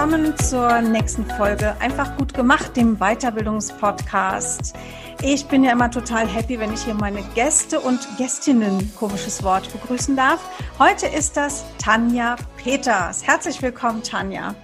[0.00, 1.74] Willkommen zur nächsten Folge.
[1.80, 4.76] Einfach gut gemacht, dem Weiterbildungspodcast.
[5.22, 9.72] Ich bin ja immer total happy, wenn ich hier meine Gäste und Gästinnen, komisches Wort,
[9.72, 10.38] begrüßen darf.
[10.78, 13.26] Heute ist das Tanja Peters.
[13.26, 14.54] Herzlich willkommen, Tanja.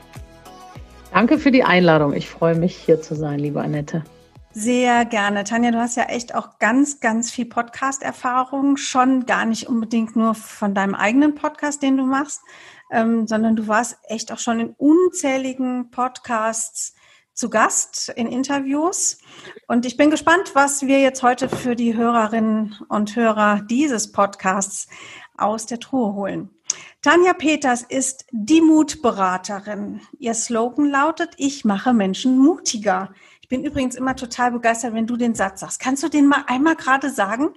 [1.12, 2.12] Danke für die Einladung.
[2.12, 4.04] Ich freue mich, hier zu sein, liebe Annette.
[4.52, 5.42] Sehr gerne.
[5.42, 10.36] Tanja, du hast ja echt auch ganz, ganz viel Podcast-Erfahrung, schon gar nicht unbedingt nur
[10.36, 12.40] von deinem eigenen Podcast, den du machst,
[12.90, 16.94] ähm, sondern du warst echt auch schon in unzähligen Podcasts
[17.34, 19.18] zu Gast in Interviews.
[19.66, 24.88] Und ich bin gespannt, was wir jetzt heute für die Hörerinnen und Hörer dieses Podcasts
[25.36, 26.50] aus der Truhe holen.
[27.02, 30.00] Tanja Peters ist die Mutberaterin.
[30.18, 33.12] Ihr Slogan lautet, ich mache Menschen mutiger.
[33.42, 35.80] Ich bin übrigens immer total begeistert, wenn du den Satz sagst.
[35.80, 37.50] Kannst du den mal einmal gerade sagen?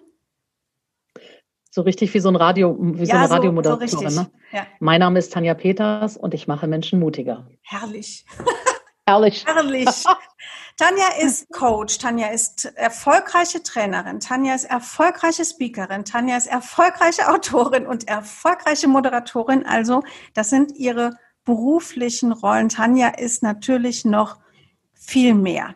[1.78, 3.88] So richtig wie so ein Radio, wie ja, so eine Radiomoderatorin.
[3.88, 4.32] So, so ne?
[4.52, 4.66] ja.
[4.80, 7.48] Mein Name ist Tanja Peters und ich mache Menschen mutiger.
[7.62, 8.26] Herrlich.
[9.06, 9.46] Herrlich.
[9.46, 9.86] Herrlich.
[10.76, 17.86] Tanja ist Coach, Tanja ist erfolgreiche Trainerin, Tanja ist erfolgreiche Speakerin, Tanja ist erfolgreiche Autorin
[17.86, 19.64] und erfolgreiche Moderatorin.
[19.64, 20.02] Also,
[20.34, 21.12] das sind ihre
[21.46, 22.70] beruflichen Rollen.
[22.70, 24.38] Tanja ist natürlich noch
[24.96, 25.76] viel mehr.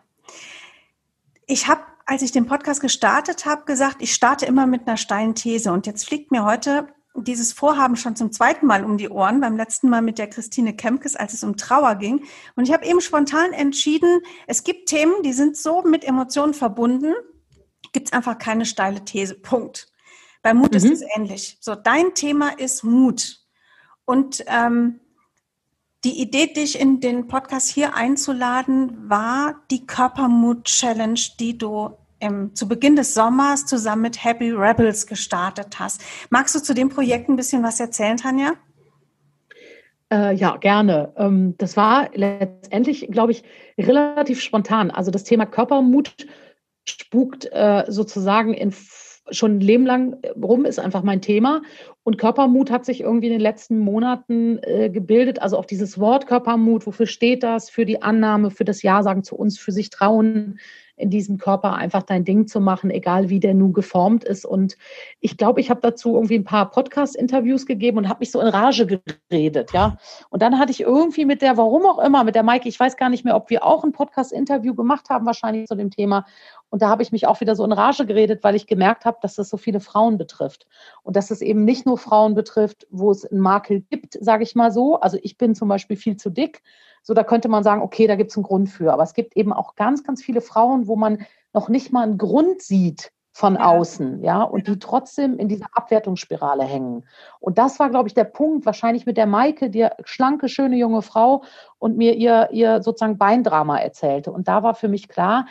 [1.46, 5.34] Ich habe als ich den Podcast gestartet habe, gesagt, ich starte immer mit einer steilen
[5.34, 5.72] These.
[5.72, 9.56] Und jetzt fliegt mir heute dieses Vorhaben schon zum zweiten Mal um die Ohren, beim
[9.56, 12.26] letzten Mal mit der Christine Kemkes, als es um Trauer ging.
[12.58, 17.14] Und ich habe eben spontan entschieden, es gibt Themen, die sind so mit Emotionen verbunden,
[17.94, 19.36] gibt es einfach keine steile These.
[19.36, 19.88] Punkt.
[20.42, 20.78] Bei Mut mhm.
[20.78, 21.60] ist es ähnlich.
[21.62, 23.40] So, dein Thema ist Mut.
[24.04, 25.00] Und ähm,
[26.04, 32.68] die Idee, dich in den Podcast hier einzuladen, war die Körpermut-Challenge, die du im, zu
[32.68, 36.02] Beginn des Sommers zusammen mit Happy Rebels gestartet hast.
[36.30, 38.54] Magst du zu dem Projekt ein bisschen was erzählen, Tanja?
[40.12, 41.14] Äh, ja, gerne.
[41.18, 43.44] Ähm, das war letztendlich, glaube ich,
[43.78, 44.92] relativ spontan.
[44.92, 46.28] Also das Thema Körpermut
[46.86, 48.74] spukt äh, sozusagen in
[49.30, 51.62] schon ein Leben lang rum, ist einfach mein Thema.
[52.04, 55.42] Und Körpermut hat sich irgendwie in den letzten Monaten äh, gebildet.
[55.42, 57.70] Also auch dieses Wort Körpermut, wofür steht das?
[57.70, 60.60] Für die Annahme, für das Ja sagen zu uns, für sich trauen,
[61.02, 64.46] in diesem Körper einfach dein Ding zu machen, egal wie der nun geformt ist.
[64.46, 64.78] Und
[65.20, 68.48] ich glaube, ich habe dazu irgendwie ein paar Podcast-Interviews gegeben und habe mich so in
[68.48, 68.86] Rage
[69.30, 69.98] geredet, ja.
[70.30, 72.98] Und dann hatte ich irgendwie mit der, warum auch immer, mit der Maike, ich weiß
[72.98, 76.26] gar nicht mehr, ob wir auch ein Podcast-Interview gemacht haben, wahrscheinlich zu dem Thema.
[76.70, 79.18] Und da habe ich mich auch wieder so in Rage geredet, weil ich gemerkt habe,
[79.22, 80.68] dass das so viele Frauen betrifft.
[81.04, 84.56] Und dass es eben nicht nur Frauen betrifft, wo es einen Makel gibt, sage ich
[84.56, 85.00] mal so.
[85.00, 86.62] Also ich bin zum Beispiel viel zu dick.
[87.04, 88.94] So, da könnte man sagen, okay, da gibt es einen Grund für.
[88.94, 92.18] Aber es gibt eben auch ganz, ganz viele Frauen, wo man noch nicht mal einen
[92.18, 93.66] Grund sieht von ja.
[93.66, 97.06] außen, ja, und die trotzdem in dieser Abwertungsspirale hängen.
[97.40, 101.02] Und das war, glaube ich, der Punkt, wahrscheinlich mit der Maike, die schlanke, schöne junge
[101.02, 101.44] Frau
[101.80, 104.32] und mir ihr, ihr sozusagen Beindrama erzählte.
[104.32, 105.46] Und da war für mich klar,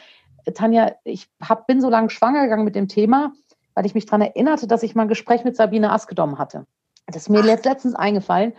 [0.54, 3.32] Tanja, ich hab, bin so lange schwanger gegangen mit dem Thema,
[3.74, 6.66] weil ich mich daran erinnerte, dass ich mal ein Gespräch mit Sabine Askedom hatte.
[7.06, 8.52] Das ist mir jetzt letztens eingefallen.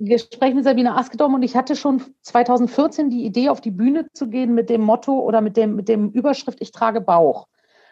[0.00, 4.06] Ein Gespräch mit Sabine Askedom und ich hatte schon 2014 die Idee, auf die Bühne
[4.12, 7.46] zu gehen mit dem Motto oder mit dem, mit dem Überschrift, ich trage Bauch.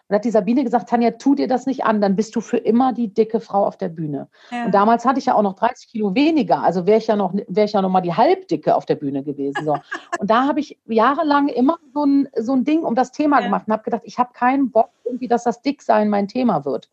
[0.08, 2.56] Und hat die Sabine gesagt, Tanja, tu dir das nicht an, dann bist du für
[2.56, 4.28] immer die dicke Frau auf der Bühne.
[4.50, 4.64] Ja.
[4.64, 7.32] Und damals hatte ich ja auch noch 30 Kilo weniger, also wäre ich ja noch,
[7.46, 9.64] wäre ich ja noch mal die Halbdicke auf der Bühne gewesen.
[9.64, 9.74] So.
[10.18, 13.44] und da habe ich jahrelang immer so ein, so ein Ding um das Thema ja.
[13.44, 16.90] gemacht und habe gedacht, ich habe keinen Bock irgendwie, dass das Dicksein mein Thema wird.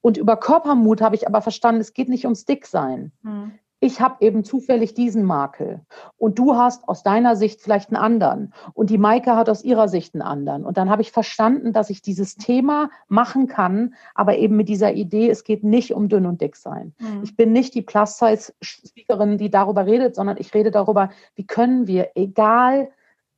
[0.00, 3.10] Und über Körpermut habe ich aber verstanden, es geht nicht ums Dicksein.
[3.24, 5.82] Hm ich habe eben zufällig diesen Makel
[6.16, 9.88] und du hast aus deiner Sicht vielleicht einen anderen und die Maike hat aus ihrer
[9.88, 10.64] Sicht einen anderen.
[10.64, 14.94] Und dann habe ich verstanden, dass ich dieses Thema machen kann, aber eben mit dieser
[14.94, 16.94] Idee, es geht nicht um dünn und dick sein.
[16.98, 17.24] Mhm.
[17.24, 22.12] Ich bin nicht die Plus-Size-Speakerin, die darüber redet, sondern ich rede darüber, wie können wir,
[22.14, 22.88] egal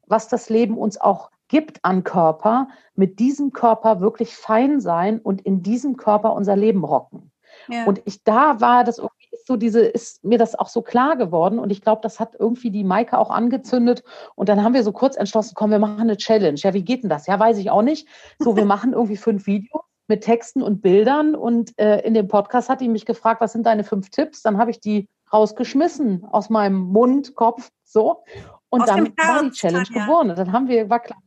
[0.06, 5.40] was das Leben uns auch gibt an Körper, mit diesem Körper wirklich fein sein und
[5.40, 7.32] in diesem Körper unser Leben rocken.
[7.68, 7.84] Ja.
[7.84, 11.58] Und ich da war das irgendwie so diese, ist mir das auch so klar geworden
[11.58, 14.02] und ich glaube, das hat irgendwie die Maike auch angezündet
[14.34, 16.58] und dann haben wir so kurz entschlossen, komm, wir machen eine Challenge.
[16.58, 17.26] Ja, wie geht denn das?
[17.26, 18.08] Ja, weiß ich auch nicht.
[18.38, 22.68] So, wir machen irgendwie fünf Videos mit Texten und Bildern und äh, in dem Podcast
[22.68, 24.42] hat die mich gefragt, was sind deine fünf Tipps?
[24.42, 28.22] Dann habe ich die rausgeschmissen aus meinem Mund, Kopf, so.
[28.68, 30.30] Und aus dann war die Challenge geboren.
[30.30, 31.18] Und dann haben wir, war klar,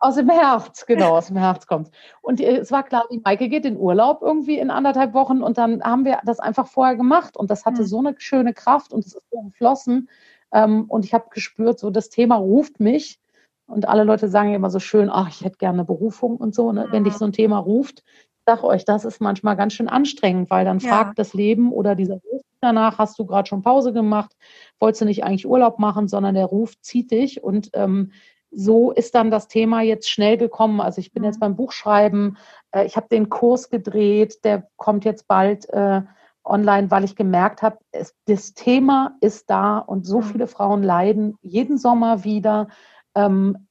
[0.00, 1.90] aus dem Herz, genau, aus dem Herz kommt.
[2.22, 5.82] Und es war klar, die Maike geht in Urlaub irgendwie in anderthalb Wochen und dann
[5.82, 7.86] haben wir das einfach vorher gemacht und das hatte mhm.
[7.86, 10.08] so eine schöne Kraft und es ist so geflossen.
[10.52, 13.20] Ähm, und ich habe gespürt, so das Thema ruft mich.
[13.66, 16.72] Und alle Leute sagen immer so schön, ach, ich hätte gerne eine Berufung und so.
[16.72, 16.88] Ne?
[16.90, 18.02] Wenn dich so ein Thema ruft,
[18.46, 20.88] sag euch, das ist manchmal ganz schön anstrengend, weil dann ja.
[20.88, 24.36] fragt das Leben oder dieser Ruf danach, hast du gerade schon Pause gemacht,
[24.80, 28.12] wolltest du nicht eigentlich Urlaub machen, sondern der Ruf zieht dich und ähm,
[28.50, 30.80] so ist dann das Thema jetzt schnell gekommen.
[30.80, 31.40] Also ich bin jetzt mhm.
[31.40, 32.36] beim Buchschreiben,
[32.72, 36.02] äh, ich habe den Kurs gedreht, der kommt jetzt bald äh,
[36.44, 37.78] online, weil ich gemerkt habe,
[38.26, 40.24] das Thema ist da und so mhm.
[40.24, 42.68] viele Frauen leiden jeden Sommer wieder.
[43.14, 43.66] Ähm,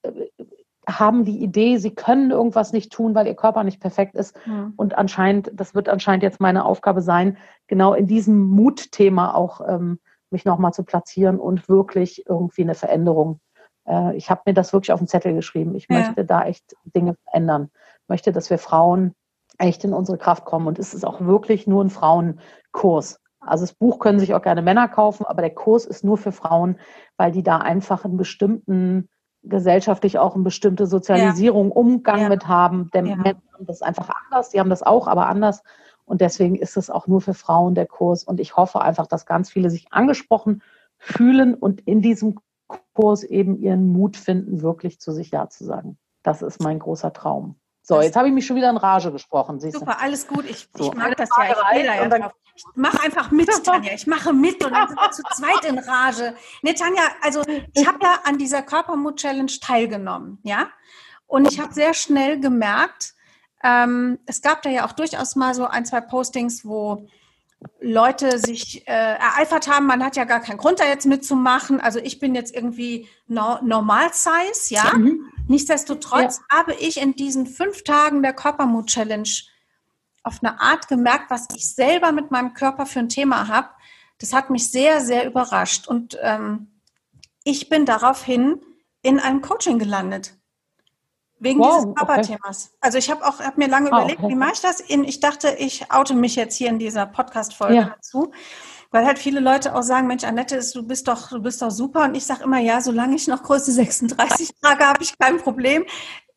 [0.87, 4.35] haben die Idee, sie können irgendwas nicht tun, weil ihr Körper nicht perfekt ist.
[4.45, 4.71] Ja.
[4.75, 7.37] Und anscheinend, das wird anscheinend jetzt meine Aufgabe sein,
[7.67, 9.99] genau in diesem Mutthema auch ähm,
[10.31, 13.39] mich nochmal zu platzieren und wirklich irgendwie eine Veränderung.
[13.89, 15.75] Äh, ich habe mir das wirklich auf den Zettel geschrieben.
[15.75, 15.99] Ich ja.
[15.99, 17.69] möchte da echt Dinge verändern.
[18.03, 19.15] Ich möchte, dass wir Frauen
[19.57, 20.67] echt in unsere Kraft kommen.
[20.67, 23.19] Und es ist auch wirklich nur ein Frauenkurs.
[23.41, 26.31] Also das Buch können sich auch gerne Männer kaufen, aber der Kurs ist nur für
[26.31, 26.77] Frauen,
[27.17, 29.09] weil die da einfach einen bestimmten
[29.43, 31.75] gesellschaftlich auch eine bestimmte Sozialisierung, ja.
[31.75, 32.29] Umgang ja.
[32.29, 32.89] mit haben.
[32.93, 33.15] Denn ja.
[33.15, 35.63] Männer haben das einfach anders, die haben das auch, aber anders.
[36.03, 38.23] Und deswegen ist es auch nur für Frauen der Kurs.
[38.23, 40.61] Und ich hoffe einfach, dass ganz viele sich angesprochen
[40.97, 42.39] fühlen und in diesem
[42.93, 45.97] Kurs eben ihren Mut finden, wirklich zu sich Ja zu sagen.
[46.23, 47.59] Das ist mein großer Traum.
[47.81, 49.59] So, jetzt habe ich mich schon wieder in Rage gesprochen.
[49.59, 50.45] Super, alles gut.
[50.47, 51.55] Ich, so, ich mag das ja.
[51.75, 53.93] Ich, ja ich mache einfach mit, Tanja.
[53.93, 56.35] Ich mache mit und dann sind wir zu zweit in Rage.
[56.61, 57.41] Nee, Tanja, also
[57.73, 60.67] ich habe ja an dieser Körpermut-Challenge teilgenommen, ja.
[61.25, 63.13] Und ich habe sehr schnell gemerkt,
[63.63, 67.07] ähm, es gab da ja auch durchaus mal so ein, zwei Postings, wo
[67.81, 71.79] Leute sich äh, ereifert haben, man hat ja gar keinen Grund, da jetzt mitzumachen.
[71.79, 74.93] Also ich bin jetzt irgendwie no Normal-Size, ja.
[74.95, 75.25] Mhm.
[75.47, 76.57] Nichtsdestotrotz ja.
[76.57, 79.29] habe ich in diesen fünf Tagen der Körpermut-Challenge
[80.23, 83.69] auf eine Art gemerkt, was ich selber mit meinem Körper für ein Thema habe.
[84.19, 85.87] Das hat mich sehr, sehr überrascht.
[85.87, 86.81] Und ähm,
[87.43, 88.61] ich bin daraufhin
[89.01, 90.38] in einem Coaching gelandet.
[91.39, 92.65] Wegen wow, dieses Papa-Themas.
[92.65, 92.77] Okay.
[92.81, 94.31] Also ich habe auch hab mir lange ah, überlegt, okay.
[94.31, 94.83] wie mache ich das?
[94.87, 97.95] Ich dachte, ich oute mich jetzt hier in dieser Podcast-Folge ja.
[97.95, 98.31] dazu.
[98.91, 102.05] Weil halt viele Leute auch sagen, Mensch, Annette, du bist doch, du bist doch super.
[102.05, 105.85] Und ich sage immer, ja, solange ich noch Größe 36 trage, habe ich kein Problem.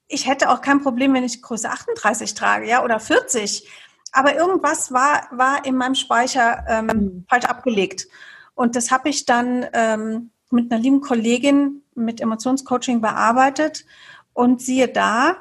[0.06, 3.66] Ich hätte auch kein Problem, wenn ich Größe 38 trage, ja, oder 40.
[4.12, 7.26] Aber irgendwas war, war in meinem Speicher ähm, mhm.
[7.28, 8.06] falsch abgelegt.
[8.54, 13.86] Und das habe ich dann ähm, mit einer lieben Kollegin mit Emotionscoaching bearbeitet
[14.32, 15.36] und siehe da,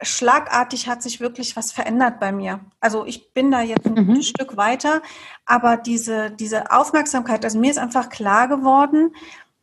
[0.00, 2.60] schlagartig hat sich wirklich was verändert bei mir.
[2.80, 4.22] Also ich bin da jetzt ein mhm.
[4.22, 5.02] Stück weiter,
[5.46, 9.14] aber diese, diese Aufmerksamkeit, also mir ist einfach klar geworden,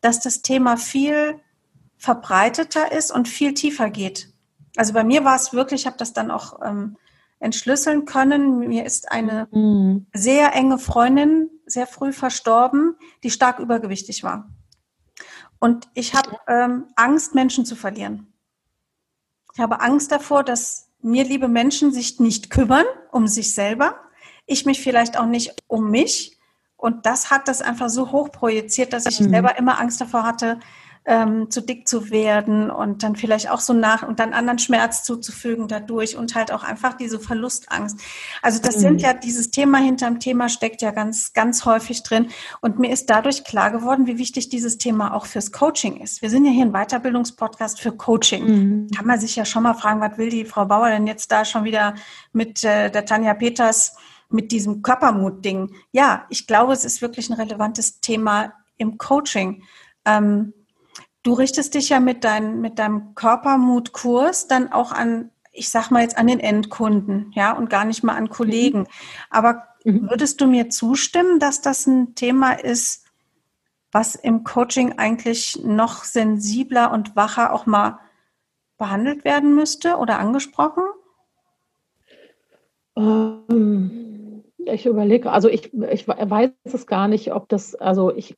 [0.02, 1.40] dass das Thema viel
[1.98, 4.30] verbreiteter ist und viel tiefer geht.
[4.78, 6.96] Also bei mir war es wirklich, ich habe das dann auch ähm,
[7.40, 8.60] entschlüsseln können.
[8.60, 10.08] Mir ist eine mhm.
[10.14, 14.50] sehr enge Freundin sehr früh verstorben, die stark übergewichtig war.
[15.60, 18.29] Und ich habe ähm, Angst, Menschen zu verlieren.
[19.60, 24.00] Ich habe Angst davor, dass mir liebe Menschen sich nicht kümmern um sich selber,
[24.46, 26.38] ich mich vielleicht auch nicht um mich.
[26.78, 29.32] Und das hat das einfach so hoch projiziert, dass ich mhm.
[29.32, 30.62] selber immer Angst davor hatte,
[31.10, 35.04] ähm, zu dick zu werden und dann vielleicht auch so nach und dann anderen Schmerz
[35.04, 38.00] zuzufügen dadurch und halt auch einfach diese Verlustangst.
[38.44, 38.82] Also das mhm.
[38.82, 42.28] sind ja dieses Thema hinterm Thema steckt ja ganz, ganz häufig drin.
[42.62, 46.22] Und mir ist dadurch klar geworden, wie wichtig dieses Thema auch fürs Coaching ist.
[46.22, 48.46] Wir sind ja hier ein Weiterbildungspodcast für Coaching.
[48.46, 48.88] Mhm.
[48.96, 51.44] Kann man sich ja schon mal fragen, was will die Frau Bauer denn jetzt da
[51.44, 51.96] schon wieder
[52.34, 53.96] mit äh, der Tanja Peters
[54.30, 55.74] mit diesem Körpermut-Ding.
[55.92, 59.64] Ja, ich glaube, es ist wirklich ein relevantes Thema im Coaching.
[60.06, 60.54] Ähm,
[61.24, 66.02] Du richtest dich ja mit, dein, mit deinem Körpermutkurs dann auch an, ich sag mal
[66.02, 68.80] jetzt an den Endkunden, ja, und gar nicht mal an Kollegen.
[68.80, 68.88] Mhm.
[69.30, 70.10] Aber mhm.
[70.10, 73.06] würdest du mir zustimmen, dass das ein Thema ist,
[73.92, 78.00] was im Coaching eigentlich noch sensibler und wacher auch mal
[78.78, 80.84] behandelt werden müsste oder angesprochen?
[82.96, 84.09] Ähm
[84.72, 88.38] ich überlege, also ich, ich weiß es gar nicht, ob das, also ich,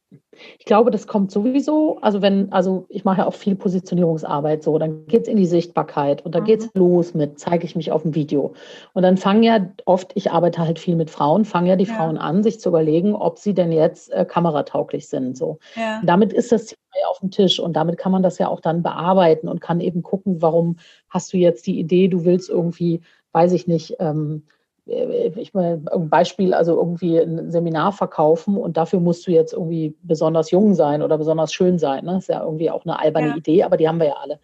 [0.58, 4.78] ich glaube, das kommt sowieso, also wenn, also ich mache ja auch viel Positionierungsarbeit so,
[4.78, 6.48] dann geht es in die Sichtbarkeit und dann mhm.
[6.48, 8.54] geht es los mit, zeige ich mich auf dem Video.
[8.94, 11.94] Und dann fangen ja oft, ich arbeite halt viel mit Frauen, fangen ja die ja.
[11.94, 15.38] Frauen an, sich zu überlegen, ob sie denn jetzt äh, kameratauglich sind.
[15.38, 15.60] So.
[15.76, 16.02] Ja.
[16.04, 18.60] Damit ist das Thema ja auf dem Tisch und damit kann man das ja auch
[18.60, 20.78] dann bearbeiten und kann eben gucken, warum
[21.10, 23.02] hast du jetzt die Idee, du willst irgendwie,
[23.34, 24.52] weiß ich nicht, ähm, äh,
[24.86, 29.96] ich meine, ein Beispiel, also irgendwie ein Seminar verkaufen und dafür musst du jetzt irgendwie
[30.02, 32.06] besonders jung sein oder besonders schön sein.
[32.06, 32.14] Ne?
[32.14, 33.36] Das ist ja irgendwie auch eine alberne ja.
[33.36, 34.40] Idee, aber die haben wir ja alle.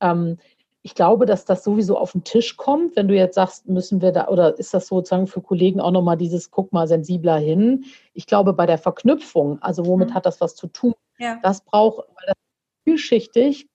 [0.00, 0.38] Ähm,
[0.82, 4.12] ich glaube, dass das sowieso auf den Tisch kommt, wenn du jetzt sagst, müssen wir
[4.12, 7.84] da, oder ist das sozusagen für Kollegen auch nochmal dieses, guck mal, sensibler hin.
[8.14, 10.14] Ich glaube, bei der Verknüpfung, also womit mhm.
[10.14, 10.94] hat das was zu tun?
[11.18, 11.38] Ja.
[11.42, 13.68] Das braucht, weil das ist vielschichtig.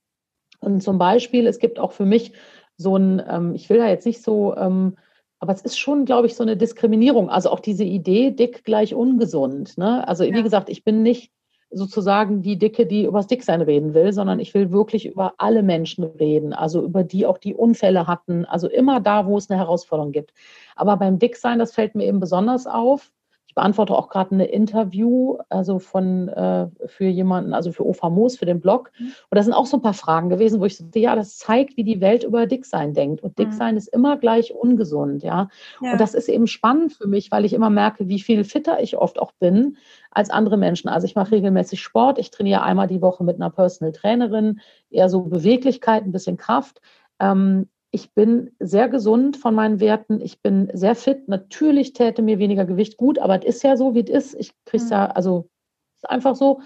[0.60, 2.34] Und zum Beispiel, es gibt auch für mich
[2.78, 4.96] so ein, ähm, ich will da jetzt nicht so, ähm,
[5.44, 7.30] aber es ist schon, glaube ich, so eine Diskriminierung.
[7.30, 9.78] Also auch diese Idee, dick gleich ungesund.
[9.78, 10.08] Ne?
[10.08, 10.34] Also ja.
[10.34, 11.34] wie gesagt, ich bin nicht
[11.70, 16.06] sozusagen die Dicke, die übers Dicksein reden will, sondern ich will wirklich über alle Menschen
[16.06, 20.14] reden, also über die auch die Unfälle hatten, also immer da, wo es eine Herausforderung
[20.14, 20.34] gibt.
[20.78, 23.12] Aber beim Dicksein, das fällt mir eben besonders auf,
[23.54, 28.48] ich beantworte auch gerade ein Interview, also von äh, für jemanden, also für OFAMOS, für
[28.48, 28.92] den Blog.
[28.98, 29.06] Mhm.
[29.06, 31.78] Und da sind auch so ein paar Fragen gewesen, wo ich so, ja, das zeigt,
[31.78, 33.22] wie die Welt über Dicksein denkt.
[33.22, 33.78] Und Dicksein mhm.
[33.78, 35.50] ist immer gleich ungesund, ja?
[35.82, 35.92] ja.
[35.92, 38.98] Und das ist eben spannend für mich, weil ich immer merke, wie viel fitter ich
[38.98, 39.78] oft auch bin
[40.10, 40.90] als andere Menschen.
[40.90, 45.10] Also ich mache regelmäßig Sport, ich trainiere einmal die Woche mit einer Personal Trainerin, eher
[45.10, 46.82] so Beweglichkeit, ein bisschen Kraft.
[47.20, 51.30] Ähm, ich bin sehr gesund von meinen Werten, ich bin sehr fit.
[51.30, 54.34] Natürlich täte mir weniger Gewicht gut, aber es ist ja so, wie es ist.
[54.34, 55.12] Ich kriege es ja, mhm.
[55.14, 55.50] also
[55.98, 56.62] ist einfach so.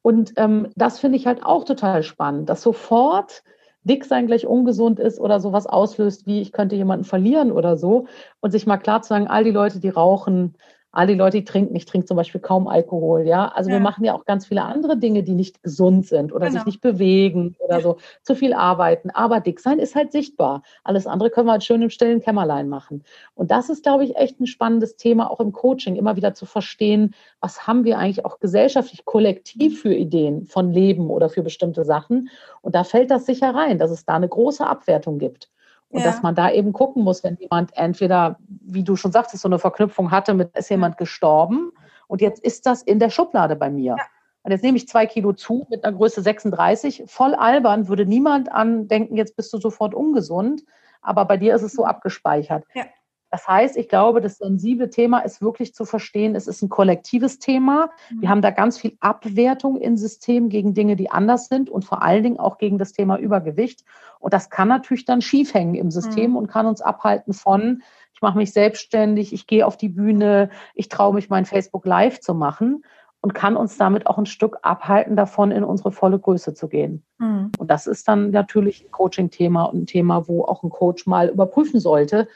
[0.00, 3.42] Und ähm, das finde ich halt auch total spannend, dass sofort
[3.82, 8.06] dick sein gleich ungesund ist oder sowas auslöst, wie ich könnte jemanden verlieren oder so.
[8.38, 10.54] Und sich mal klar zu sagen, all die Leute, die rauchen,
[10.92, 13.48] all die Leute, die trinken, ich trinke zum Beispiel kaum Alkohol, ja.
[13.48, 13.76] Also ja.
[13.76, 16.58] wir machen ja auch ganz viele andere Dinge, die nicht gesund sind oder genau.
[16.58, 17.80] sich nicht bewegen oder ja.
[17.80, 19.10] so, zu viel arbeiten.
[19.10, 20.62] Aber dick sein ist halt sichtbar.
[20.82, 23.04] Alles andere können wir halt schön im stillen Kämmerlein machen.
[23.34, 26.46] Und das ist, glaube ich, echt ein spannendes Thema, auch im Coaching, immer wieder zu
[26.46, 31.84] verstehen, was haben wir eigentlich auch gesellschaftlich, kollektiv für Ideen von Leben oder für bestimmte
[31.84, 32.30] Sachen.
[32.62, 35.50] Und da fällt das sicher rein, dass es da eine große Abwertung gibt.
[35.90, 36.06] Und ja.
[36.06, 39.58] dass man da eben gucken muss, wenn jemand entweder, wie du schon sagtest, so eine
[39.58, 41.72] Verknüpfung hatte mit, ist jemand gestorben
[42.06, 43.96] und jetzt ist das in der Schublade bei mir.
[43.98, 44.04] Ja.
[44.42, 48.50] Und jetzt nehme ich zwei Kilo zu mit einer Größe 36, voll albern, würde niemand
[48.50, 50.62] an denken, jetzt bist du sofort ungesund.
[51.02, 52.64] Aber bei dir ist es so abgespeichert.
[52.74, 52.84] Ja.
[53.30, 57.38] Das heißt, ich glaube, das sensible Thema ist wirklich zu verstehen, es ist ein kollektives
[57.38, 57.90] Thema.
[58.08, 58.30] Wir mhm.
[58.30, 62.24] haben da ganz viel Abwertung im System gegen Dinge, die anders sind und vor allen
[62.24, 63.84] Dingen auch gegen das Thema Übergewicht.
[64.18, 66.36] Und das kann natürlich dann schief hängen im System mhm.
[66.36, 67.82] und kann uns abhalten von,
[68.12, 72.20] ich mache mich selbstständig, ich gehe auf die Bühne, ich traue mich, mein Facebook Live
[72.20, 72.84] zu machen
[73.20, 77.04] und kann uns damit auch ein Stück abhalten davon, in unsere volle Größe zu gehen.
[77.18, 77.52] Mhm.
[77.58, 81.28] Und das ist dann natürlich ein Coaching-Thema und ein Thema, wo auch ein Coach mal
[81.28, 82.28] überprüfen sollte,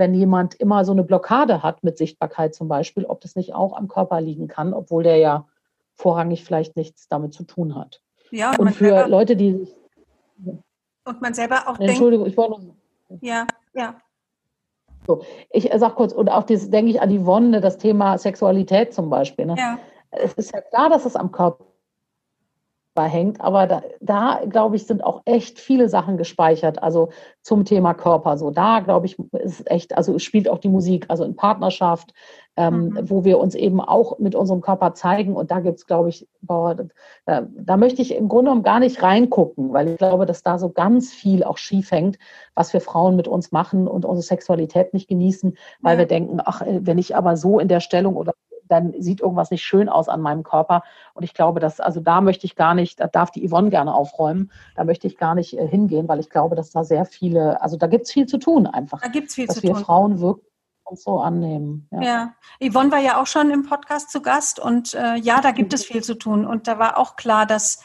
[0.00, 3.76] wenn jemand immer so eine Blockade hat mit Sichtbarkeit zum Beispiel, ob das nicht auch
[3.76, 5.46] am Körper liegen kann, obwohl der ja
[5.94, 8.02] vorrangig vielleicht nichts damit zu tun hat.
[8.32, 9.76] Ja, und, und für selber, Leute, die sich.
[11.04, 12.74] Und man selber auch Entschuldigung, denkt, ich wollte.
[13.20, 14.00] Ja, ja.
[15.06, 18.92] So, ich sag kurz, und auch das denke ich an die Wonne, das Thema Sexualität
[18.92, 19.46] zum Beispiel.
[19.46, 19.54] Ne?
[19.56, 19.78] Ja.
[20.10, 21.64] Es ist ja klar, dass es am Körper
[23.04, 23.40] hängt.
[23.40, 27.10] Aber da, da, glaube ich, sind auch echt viele Sachen gespeichert, also
[27.42, 28.36] zum Thema Körper.
[28.38, 32.12] So da, glaube ich, ist echt, also spielt auch die Musik, also in Partnerschaft,
[32.56, 33.10] ähm, mhm.
[33.10, 35.34] wo wir uns eben auch mit unserem Körper zeigen.
[35.34, 36.76] Und da gibt es, glaube ich, boah,
[37.24, 40.58] da, da, möchte ich im Grunde genommen gar nicht reingucken, weil ich glaube, dass da
[40.58, 42.18] so ganz viel auch schief hängt,
[42.54, 46.00] was wir Frauen mit uns machen und unsere Sexualität nicht genießen, weil ja.
[46.00, 48.34] wir denken, ach, wenn ich aber so in der Stellung oder
[48.70, 50.82] dann sieht irgendwas nicht schön aus an meinem Körper.
[51.14, 53.94] Und ich glaube, dass, also da möchte ich gar nicht, da darf die Yvonne gerne
[53.94, 57.60] aufräumen, da möchte ich gar nicht äh, hingehen, weil ich glaube, dass da sehr viele,
[57.62, 59.00] also da gibt es viel zu tun einfach.
[59.00, 59.70] Da gibt es viel zu tun.
[59.70, 60.50] Dass wir Frauen wirklich
[60.90, 61.88] uns so annehmen.
[61.90, 62.00] Ja.
[62.02, 62.34] ja.
[62.68, 65.84] Yvonne war ja auch schon im Podcast zu Gast und äh, ja, da gibt es
[65.84, 66.44] viel zu tun.
[66.44, 67.82] Und da war auch klar, dass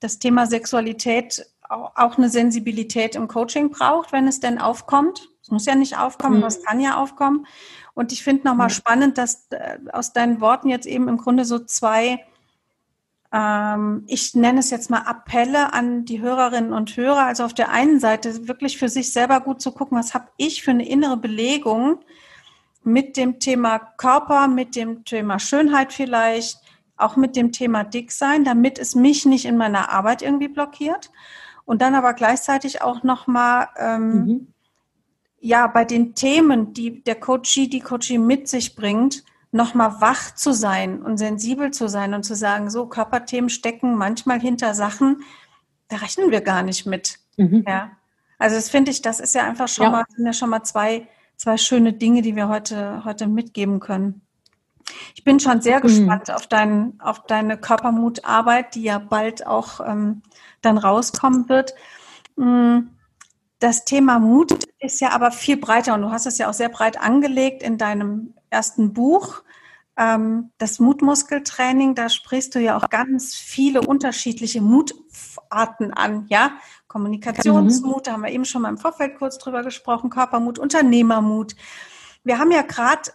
[0.00, 5.28] das Thema Sexualität auch eine Sensibilität im Coaching braucht, wenn es denn aufkommt.
[5.48, 6.44] Es muss ja nicht aufkommen, mhm.
[6.44, 7.46] es kann ja aufkommen.
[7.94, 8.72] Und ich finde nochmal mhm.
[8.72, 12.22] spannend, dass äh, aus deinen Worten jetzt eben im Grunde so zwei,
[13.32, 17.24] ähm, ich nenne es jetzt mal Appelle an die Hörerinnen und Hörer.
[17.24, 20.62] Also auf der einen Seite wirklich für sich selber gut zu gucken, was habe ich
[20.62, 22.00] für eine innere Belegung
[22.84, 26.58] mit dem Thema Körper, mit dem Thema Schönheit vielleicht,
[26.98, 31.10] auch mit dem Thema Dicksein, damit es mich nicht in meiner Arbeit irgendwie blockiert.
[31.64, 34.54] Und dann aber gleichzeitig auch nochmal ähm, mhm
[35.40, 40.52] ja bei den Themen, die der Coachie, die Coachie mit sich bringt, nochmal wach zu
[40.52, 45.22] sein und sensibel zu sein und zu sagen, so Körperthemen stecken manchmal hinter Sachen,
[45.88, 47.18] da rechnen wir gar nicht mit.
[47.36, 47.64] Mhm.
[47.66, 47.92] Ja.
[48.38, 49.90] Also das finde ich, das ist ja einfach schon ja.
[49.90, 54.20] mal, sind ja schon mal zwei, zwei schöne Dinge, die wir heute, heute mitgeben können.
[55.14, 55.82] Ich bin schon sehr mhm.
[55.82, 60.22] gespannt auf, dein, auf deine Körpermutarbeit, die ja bald auch ähm,
[60.60, 61.74] dann rauskommen wird.
[62.36, 62.90] Mhm
[63.58, 66.68] Das Thema Mut ist ja aber viel breiter und du hast es ja auch sehr
[66.68, 69.42] breit angelegt in deinem ersten Buch.
[69.96, 76.52] Ähm, das Mutmuskeltraining, da sprichst du ja auch ganz viele unterschiedliche Mutarten an, ja?
[76.86, 81.54] Kommunikationsmut, da haben wir eben schon mal im Vorfeld kurz drüber gesprochen, Körpermut, Unternehmermut.
[82.24, 83.10] Wir haben ja gerade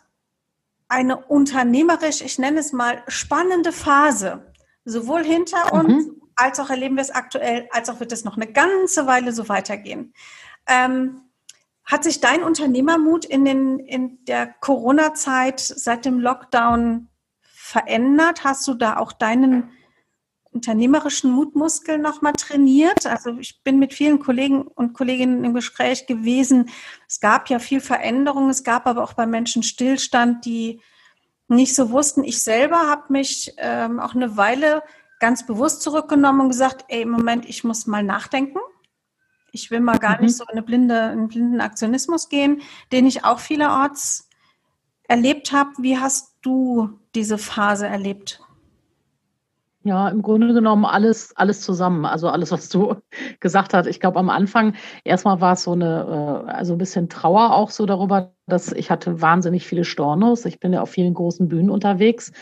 [0.90, 4.54] eine unternehmerisch, ich nenne es mal, spannende Phase,
[4.86, 5.80] sowohl hinter mhm.
[5.80, 9.32] uns als auch erleben wir es aktuell, als auch wird es noch eine ganze Weile
[9.32, 10.14] so weitergehen.
[10.68, 11.22] Ähm,
[11.86, 17.10] hat sich dein Unternehmermut in, den, in der Corona-Zeit seit dem Lockdown
[17.42, 18.44] verändert?
[18.44, 19.72] Hast du da auch deinen
[20.52, 23.06] unternehmerischen Mutmuskel nochmal trainiert?
[23.06, 26.70] Also ich bin mit vielen Kollegen und Kolleginnen im Gespräch gewesen.
[27.08, 30.80] Es gab ja viel Veränderung, es gab aber auch bei Menschen Stillstand, die
[31.48, 32.24] nicht so wussten.
[32.24, 34.84] Ich selber habe mich ähm, auch eine Weile
[35.24, 38.60] ganz bewusst zurückgenommen und gesagt, ey, Moment, ich muss mal nachdenken.
[39.54, 40.26] Ich will mal gar mhm.
[40.26, 42.62] nicht so in, eine blinde, in einen blinden Aktionismus gehen,
[42.92, 44.28] den ich auch vielerorts
[45.08, 45.70] erlebt habe.
[45.78, 48.42] Wie hast du diese Phase erlebt?
[49.86, 52.06] Ja, im Grunde genommen alles, alles zusammen.
[52.06, 52.96] Also alles, was du
[53.40, 53.86] gesagt hast.
[53.88, 54.76] Ich glaube, am Anfang
[55.06, 58.92] erstmal war es so eine, äh, also ein bisschen Trauer auch so darüber, dass ich
[58.92, 60.44] hatte wahnsinnig viele Stornos.
[60.44, 62.34] Ich bin ja auf vielen großen Bühnen unterwegs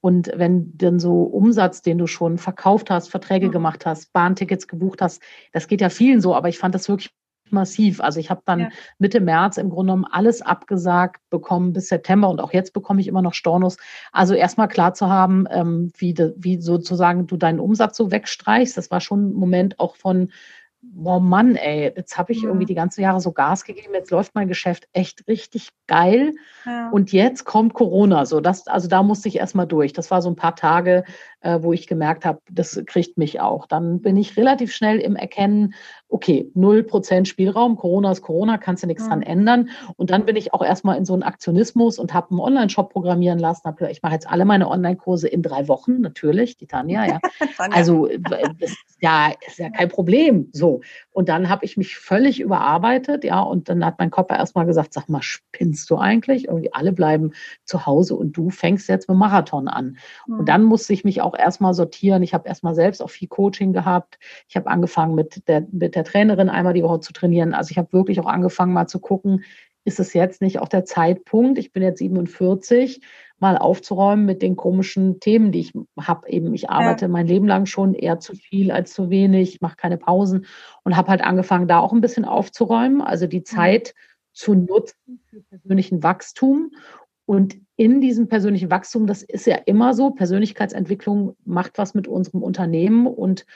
[0.00, 3.52] und wenn dann so Umsatz, den du schon verkauft hast, Verträge mhm.
[3.52, 7.10] gemacht hast, Bahntickets gebucht hast, das geht ja vielen so, aber ich fand das wirklich
[7.52, 8.00] massiv.
[8.00, 8.68] Also ich habe dann ja.
[8.98, 13.08] Mitte März im Grunde genommen alles abgesagt bekommen bis September und auch jetzt bekomme ich
[13.08, 13.76] immer noch Stornos.
[14.12, 18.76] Also erstmal klar zu haben, ähm, wie, de, wie sozusagen du deinen Umsatz so wegstreichst,
[18.76, 20.30] das war schon ein Moment auch von
[20.82, 24.34] boah Mann, ey, jetzt habe ich irgendwie die ganzen Jahre so Gas gegeben, jetzt läuft
[24.34, 26.32] mein Geschäft echt richtig geil.
[26.64, 26.90] Ja.
[26.90, 28.24] Und jetzt kommt Corona.
[28.26, 29.92] So, das, also da musste ich erstmal durch.
[29.92, 31.04] Das war so ein paar Tage,
[31.40, 33.66] äh, wo ich gemerkt habe, das kriegt mich auch.
[33.66, 35.74] Dann bin ich relativ schnell im Erkennen,
[36.08, 39.08] okay, null Prozent Spielraum, Corona ist Corona, kannst du nichts mhm.
[39.08, 39.70] dran ändern.
[39.96, 43.38] Und dann bin ich auch erstmal in so einen Aktionismus und habe einen Online-Shop programmieren
[43.38, 43.62] lassen.
[43.64, 47.20] Hab gesagt, ich mache jetzt alle meine Online-Kurse in drei Wochen, natürlich, die Tanja, ja.
[47.58, 50.48] also das ist ja, ist ja kein Problem.
[50.52, 50.80] So.
[51.12, 54.92] Und dann habe ich mich völlig überarbeitet, ja, und dann hat mein Körper erstmal gesagt,
[54.92, 56.48] sag mal, spinnst du eigentlich?
[56.48, 57.32] Irgendwie alle bleiben
[57.64, 59.96] zu Hause und du fängst jetzt mit Marathon an.
[60.26, 60.40] Mhm.
[60.40, 62.22] Und dann musste ich mich auch erstmal sortieren.
[62.22, 64.18] Ich habe erstmal selbst auch viel Coaching gehabt.
[64.48, 67.54] Ich habe angefangen mit der, mit der Trainerin einmal die Woche zu trainieren.
[67.54, 69.44] Also ich habe wirklich auch angefangen mal zu gucken,
[69.84, 71.58] ist es jetzt nicht auch der Zeitpunkt?
[71.58, 73.00] Ich bin jetzt 47,
[73.38, 76.28] mal aufzuräumen mit den komischen Themen, die ich habe.
[76.28, 77.08] Eben, ich arbeite ja.
[77.08, 80.44] mein Leben lang schon eher zu viel als zu wenig, mache keine Pausen
[80.84, 83.44] und habe halt angefangen, da auch ein bisschen aufzuräumen, also die mhm.
[83.44, 83.94] Zeit
[84.32, 86.72] zu nutzen für persönlichen Wachstum.
[87.26, 92.42] Und in diesem persönlichen Wachstum, das ist ja immer so, Persönlichkeitsentwicklung macht was mit unserem
[92.42, 93.46] Unternehmen und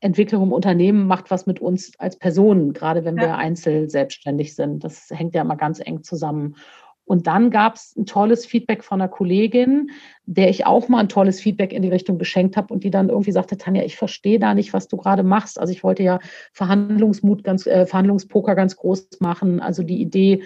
[0.00, 3.22] Entwicklung im Unternehmen macht was mit uns als Personen, gerade wenn ja.
[3.22, 4.82] wir einzeln selbstständig sind.
[4.82, 6.56] Das hängt ja immer ganz eng zusammen.
[7.04, 9.90] Und dann gab es ein tolles Feedback von einer Kollegin,
[10.24, 13.08] der ich auch mal ein tolles Feedback in die Richtung geschenkt habe und die dann
[13.08, 15.60] irgendwie sagte, Tanja, ich verstehe da nicht, was du gerade machst.
[15.60, 16.20] Also ich wollte ja
[16.52, 19.60] Verhandlungsmut ganz, äh, Verhandlungspoker ganz groß machen.
[19.60, 20.44] Also die Idee,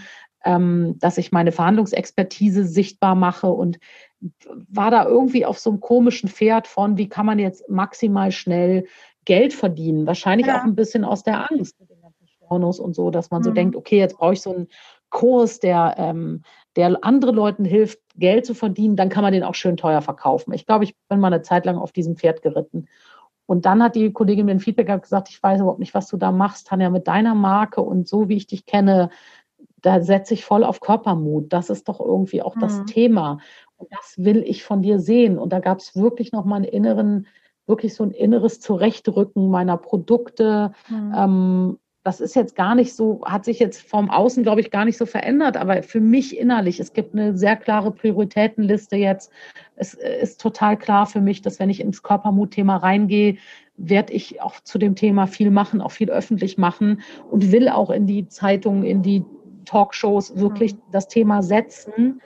[0.99, 3.79] dass ich meine Verhandlungsexpertise sichtbar mache und
[4.69, 8.87] war da irgendwie auf so einem komischen Pferd von, wie kann man jetzt maximal schnell
[9.25, 10.07] Geld verdienen?
[10.07, 10.61] Wahrscheinlich ja.
[10.61, 13.45] auch ein bisschen aus der Angst mit den ganzen Stornos und so, dass man mhm.
[13.45, 14.69] so denkt, okay, jetzt brauche ich so einen
[15.11, 16.43] Kurs, der, ähm,
[16.77, 20.53] der anderen Leuten hilft, Geld zu verdienen, dann kann man den auch schön teuer verkaufen.
[20.53, 22.87] Ich glaube, ich bin mal eine Zeit lang auf diesem Pferd geritten.
[23.47, 26.17] Und dann hat die Kollegin mir ein Feedback gesagt, ich weiß überhaupt nicht, was du
[26.17, 29.11] da machst, Tanja, mit deiner Marke und so, wie ich dich kenne,
[29.87, 31.53] da setze ich voll auf Körpermut.
[31.53, 32.61] Das ist doch irgendwie auch mhm.
[32.61, 33.39] das Thema.
[33.77, 35.39] Und das will ich von dir sehen.
[35.39, 37.29] Und da gab es wirklich noch mal einen inneren,
[37.69, 41.15] wirklich so ein inneres Zurechtrücken meiner Produkte, mhm.
[41.17, 44.85] ähm, das ist jetzt gar nicht so, hat sich jetzt vom Außen, glaube ich, gar
[44.85, 49.33] nicht so verändert, aber für mich innerlich, es gibt eine sehr klare Prioritätenliste jetzt.
[49.75, 53.39] Es ist total klar für mich, dass wenn ich ins Körpermut-Thema reingehe,
[53.77, 57.91] werde ich auch zu dem Thema viel machen, auch viel öffentlich machen und will auch
[57.91, 59.25] in die Zeitungen, in die
[59.67, 60.81] Talkshows wirklich mhm.
[60.93, 62.23] das Thema setzen.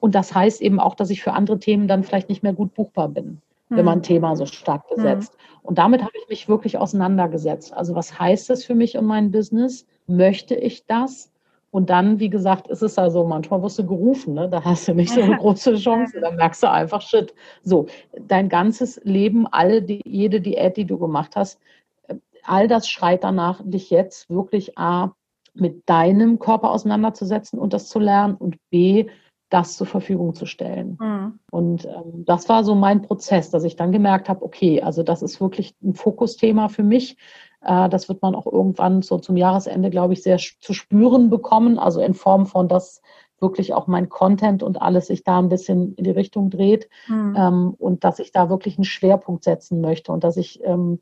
[0.00, 2.74] Und das heißt eben auch, dass ich für andere Themen dann vielleicht nicht mehr gut
[2.74, 4.04] buchbar bin wenn man ein hm.
[4.04, 4.96] Thema so stark hm.
[4.96, 5.34] besetzt.
[5.34, 5.68] Mhm.
[5.68, 7.72] Und damit habe ich mich wirklich auseinandergesetzt.
[7.74, 9.86] Also was heißt das für mich und mein Business?
[10.06, 11.32] Möchte ich das?
[11.72, 14.48] Und dann, wie gesagt, ist es ja so, manchmal wirst du gerufen, ne?
[14.48, 17.34] da hast du nicht so eine große Chance, da merkst du einfach, shit.
[17.62, 17.86] So,
[18.18, 21.60] dein ganzes Leben, alle, die, jede Diät, die du gemacht hast,
[22.06, 25.12] äh, all das schreit danach, dich jetzt wirklich A,
[25.60, 29.06] mit deinem Körper auseinanderzusetzen und das zu lernen und B,
[29.48, 30.98] das zur Verfügung zu stellen.
[31.00, 31.38] Mhm.
[31.50, 35.22] Und ähm, das war so mein Prozess, dass ich dann gemerkt habe, okay, also das
[35.22, 37.16] ist wirklich ein Fokusthema für mich.
[37.60, 41.78] Äh, das wird man auch irgendwann so zum Jahresende, glaube ich, sehr zu spüren bekommen.
[41.78, 43.02] Also in Form von, dass
[43.40, 47.34] wirklich auch mein Content und alles sich da ein bisschen in die Richtung dreht mhm.
[47.36, 51.00] ähm, und dass ich da wirklich einen Schwerpunkt setzen möchte und dass ich ähm,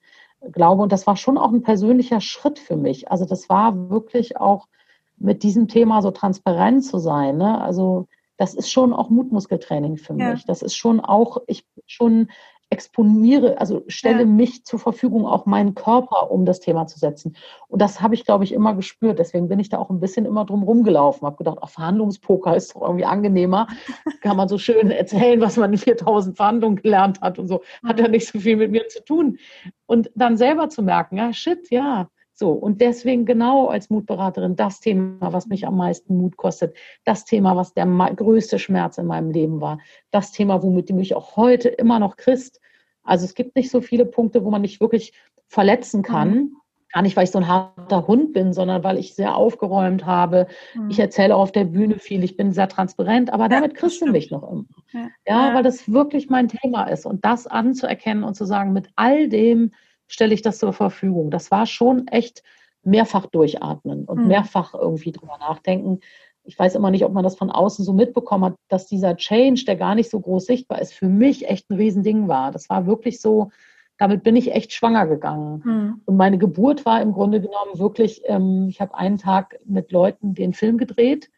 [0.53, 3.11] glaube, und das war schon auch ein persönlicher Schritt für mich.
[3.11, 4.69] Also das war wirklich auch
[5.17, 7.37] mit diesem Thema so transparent zu sein.
[7.37, 7.61] Ne?
[7.61, 10.41] Also das ist schon auch Mutmuskeltraining für mich.
[10.41, 10.47] Ja.
[10.47, 12.29] Das ist schon auch, ich schon
[12.75, 14.27] exponiere, also stelle ja.
[14.27, 17.37] mich zur Verfügung, auch meinen Körper, um das Thema zu setzen.
[17.69, 19.21] Und das habe ich, glaube ich, immer gespürt.
[19.21, 21.25] Deswegen bin ich da auch ein bisschen immer drum rumgelaufen.
[21.25, 23.69] Habe gedacht, auch Verhandlungspoker ist doch irgendwie angenehmer.
[24.23, 27.63] Kann man so schön erzählen, was man in 4000 Verhandlungen gelernt hat und so.
[27.85, 29.39] Hat ja nicht so viel mit mir zu tun.
[29.87, 34.81] Und dann selber zu merken, ja, shit, ja, so, und deswegen genau als Mutberaterin das
[34.81, 39.31] Thema, was mich am meisten Mut kostet, das Thema, was der größte Schmerz in meinem
[39.31, 39.79] Leben war,
[40.11, 42.61] das Thema, womit du mich auch heute immer noch kriegst.
[43.05, 45.13] Also es gibt nicht so viele Punkte, wo man nicht wirklich
[45.47, 46.31] verletzen kann.
[46.31, 46.57] Mhm.
[46.93, 50.47] Gar nicht, weil ich so ein harter Hund bin, sondern weil ich sehr aufgeräumt habe.
[50.75, 50.91] Mhm.
[50.91, 54.31] Ich erzähle auf der Bühne viel, ich bin sehr transparent, aber damit kriegst du mich
[54.31, 54.65] noch immer.
[54.93, 55.09] Ja.
[55.27, 57.05] ja, weil das wirklich mein Thema ist.
[57.05, 59.73] Und das anzuerkennen und zu sagen, mit all dem,
[60.07, 61.31] stelle ich das zur Verfügung.
[61.31, 62.43] Das war schon echt
[62.83, 64.29] mehrfach durchatmen und mhm.
[64.29, 66.01] mehrfach irgendwie drüber nachdenken.
[66.45, 69.65] Ich weiß immer nicht, ob man das von außen so mitbekommen hat, dass dieser Change,
[69.67, 72.53] der gar nicht so groß sichtbar ist, für mich echt ein Riesending war.
[72.53, 73.51] Das war wirklich so,
[73.99, 75.63] damit bin ich echt schwanger gegangen.
[75.65, 76.01] Mhm.
[76.05, 80.35] Und meine Geburt war im Grunde genommen wirklich, ähm, ich habe einen Tag mit Leuten
[80.35, 81.31] den Film gedreht,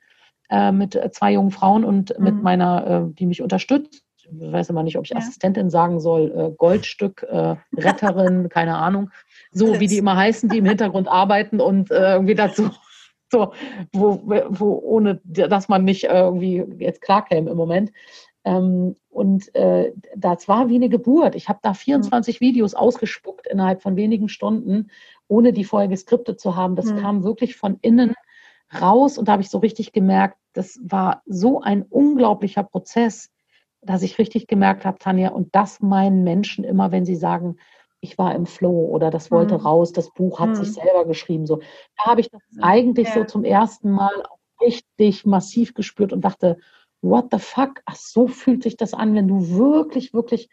[0.50, 2.24] äh, mit zwei jungen Frauen und mhm.
[2.24, 4.06] mit meiner, äh, die mich unterstützt
[4.40, 5.16] ich weiß immer nicht, ob ich ja.
[5.16, 9.10] Assistentin sagen soll, äh, Goldstück, äh, Retterin, keine Ahnung.
[9.52, 9.80] So Alles.
[9.80, 12.70] wie die immer heißen, die im Hintergrund arbeiten und äh, irgendwie dazu,
[13.30, 13.52] so,
[13.92, 17.92] wo, wo ohne dass man nicht irgendwie jetzt klarkäme im Moment.
[18.44, 21.34] Ähm, und äh, das war wie eine Geburt.
[21.34, 22.44] Ich habe da 24 mhm.
[22.44, 24.90] Videos ausgespuckt innerhalb von wenigen Stunden,
[25.26, 26.76] ohne die vorher geskriptet zu haben.
[26.76, 26.98] Das mhm.
[26.98, 28.14] kam wirklich von innen
[28.80, 33.30] raus und da habe ich so richtig gemerkt, das war so ein unglaublicher Prozess,
[33.82, 37.56] dass ich richtig gemerkt habe, Tanja, und das meinen Menschen immer, wenn sie sagen,
[38.06, 39.66] ich war im Flow oder das wollte mhm.
[39.66, 40.54] raus, das Buch hat mhm.
[40.54, 41.46] sich selber geschrieben.
[41.46, 41.60] So,
[41.96, 43.14] da habe ich das eigentlich ja.
[43.14, 44.22] so zum ersten Mal
[44.60, 46.58] richtig massiv gespürt und dachte,
[47.02, 47.82] what the fuck?
[47.84, 50.48] Ach, so fühlt sich das an, wenn du wirklich, wirklich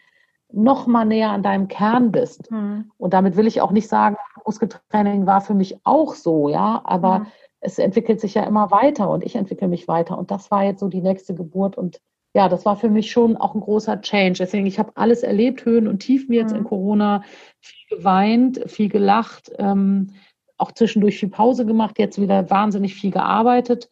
[0.51, 2.51] noch mal näher an deinem Kern bist.
[2.51, 2.91] Mhm.
[2.97, 7.19] Und damit will ich auch nicht sagen, Muskeltraining war für mich auch so, ja, aber
[7.19, 7.25] mhm.
[7.59, 10.17] es entwickelt sich ja immer weiter und ich entwickle mich weiter.
[10.17, 12.01] Und das war jetzt so die nächste Geburt und
[12.33, 14.39] ja, das war für mich schon auch ein großer Change.
[14.39, 16.59] Deswegen, ich habe alles erlebt, Höhen und Tiefen jetzt mhm.
[16.59, 17.23] in Corona,
[17.61, 20.13] viel geweint, viel gelacht, ähm,
[20.57, 23.89] auch zwischendurch viel Pause gemacht, jetzt wieder wahnsinnig viel gearbeitet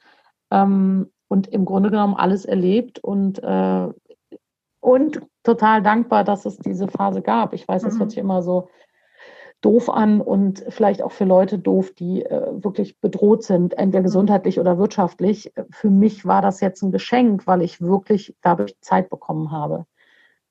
[0.51, 3.87] ähm, und im Grunde genommen alles erlebt und, äh,
[4.79, 7.53] und total dankbar, dass es diese Phase gab.
[7.53, 7.99] Ich weiß, es mhm.
[7.99, 8.69] hört sich immer so
[9.61, 14.05] doof an und vielleicht auch für Leute doof, die äh, wirklich bedroht sind, entweder mhm.
[14.05, 15.53] gesundheitlich oder wirtschaftlich.
[15.69, 19.85] Für mich war das jetzt ein Geschenk, weil ich wirklich dadurch Zeit bekommen habe.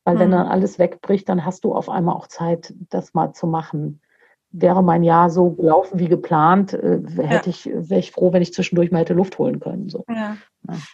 [0.04, 0.20] Weil mhm.
[0.20, 4.00] wenn dann alles wegbricht, dann hast du auf einmal auch Zeit, das mal zu machen.
[4.52, 7.56] Wäre mein Jahr so gelaufen wie geplant, äh, hätte ja.
[7.56, 9.88] ich, wäre ich froh, wenn ich zwischendurch mal hätte Luft holen können.
[9.88, 10.04] So.
[10.08, 10.36] Ja.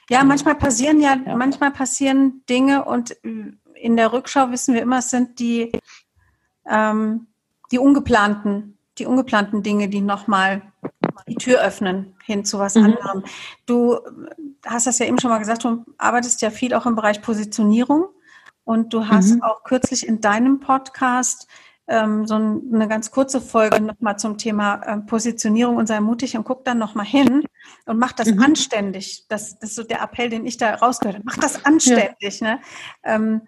[0.09, 0.25] ja.
[0.25, 3.11] manchmal passieren ja, ja, manchmal passieren Dinge und
[3.75, 5.73] in der Rückschau wissen wir immer, es sind die
[6.69, 7.27] ähm,
[7.73, 10.63] die ungeplanten, die ungeplanten Dinge, die nochmal
[11.27, 12.85] die Tür öffnen hin zu was mhm.
[12.85, 13.25] anderem.
[13.67, 13.99] Du
[14.65, 18.07] hast das ja eben schon mal gesagt, du arbeitest ja viel auch im Bereich Positionierung
[18.65, 19.43] und du hast mhm.
[19.43, 21.47] auch kürzlich in deinem Podcast
[21.89, 26.45] ähm, so eine ganz kurze Folge nochmal zum Thema äh, Positionierung und sei mutig und
[26.45, 27.45] guck dann nochmal hin
[27.87, 28.43] und mach das mhm.
[28.43, 29.27] anständig.
[29.29, 31.25] Das, das ist so der Appell, den ich da rausgehört habe.
[31.25, 32.41] Mach das anständig.
[32.41, 32.55] Ja.
[32.55, 32.61] Ne?
[33.05, 33.43] Ähm,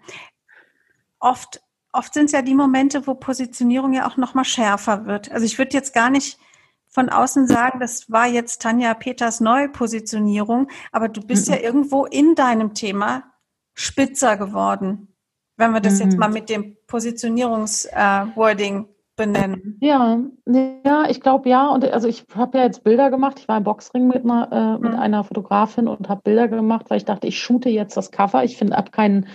[1.19, 1.61] oft
[1.99, 5.31] oft sind es ja die Momente, wo Positionierung ja auch nochmal schärfer wird.
[5.31, 6.39] Also ich würde jetzt gar nicht
[6.87, 11.55] von außen sagen, das war jetzt Tanja Peters Neupositionierung, aber du bist mhm.
[11.55, 13.25] ja irgendwo in deinem Thema
[13.75, 15.13] spitzer geworden,
[15.57, 16.05] wenn wir das mhm.
[16.05, 19.77] jetzt mal mit dem Positionierungswording äh, benennen.
[19.81, 21.67] Ja, ja, ich glaube ja.
[21.67, 23.37] Und also ich habe ja jetzt Bilder gemacht.
[23.39, 24.99] Ich war im Boxring mit einer, äh, mit mhm.
[24.99, 28.45] einer Fotografin und habe Bilder gemacht, weil ich dachte, ich shoote jetzt das Cover.
[28.45, 29.27] Ich finde, habe keinen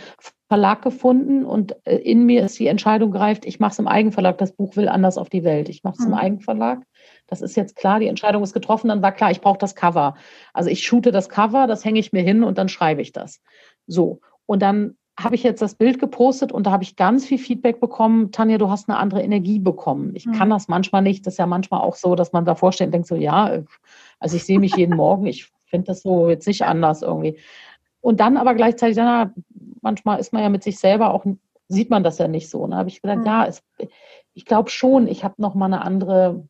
[0.55, 4.39] Verlag gefunden und äh, in mir ist die Entscheidung gereift, ich mache es im Eigenverlag.
[4.39, 5.69] Das Buch will anders auf die Welt.
[5.69, 6.13] Ich mache es mhm.
[6.13, 6.85] im Eigenverlag.
[7.27, 8.87] Das ist jetzt klar, die Entscheidung ist getroffen.
[8.87, 10.15] Dann war klar, ich brauche das Cover.
[10.53, 13.43] Also ich shoote das Cover, das hänge ich mir hin und dann schreibe ich das.
[13.89, 14.21] So.
[14.47, 17.81] Und dann habe ich jetzt das Bild gepostet und da habe ich ganz viel Feedback
[17.81, 18.31] bekommen.
[18.31, 20.13] Tanja, du hast eine andere Energie bekommen.
[20.15, 20.35] Ich mhm.
[20.35, 21.27] kann das manchmal nicht.
[21.27, 23.65] Das ist ja manchmal auch so, dass man davor steht und denkt so, ja,
[24.21, 25.27] also ich sehe mich jeden Morgen.
[25.27, 27.39] Ich finde das so jetzt nicht anders irgendwie.
[28.05, 29.33] Und dann aber gleichzeitig, ja,
[29.85, 31.25] manchmal ist man ja mit sich selber auch,
[31.69, 32.61] sieht man das ja nicht so.
[32.61, 33.25] Und da habe ich mhm.
[33.25, 33.63] ja, es,
[34.33, 36.49] ich glaube schon, ich habe noch mal eine andere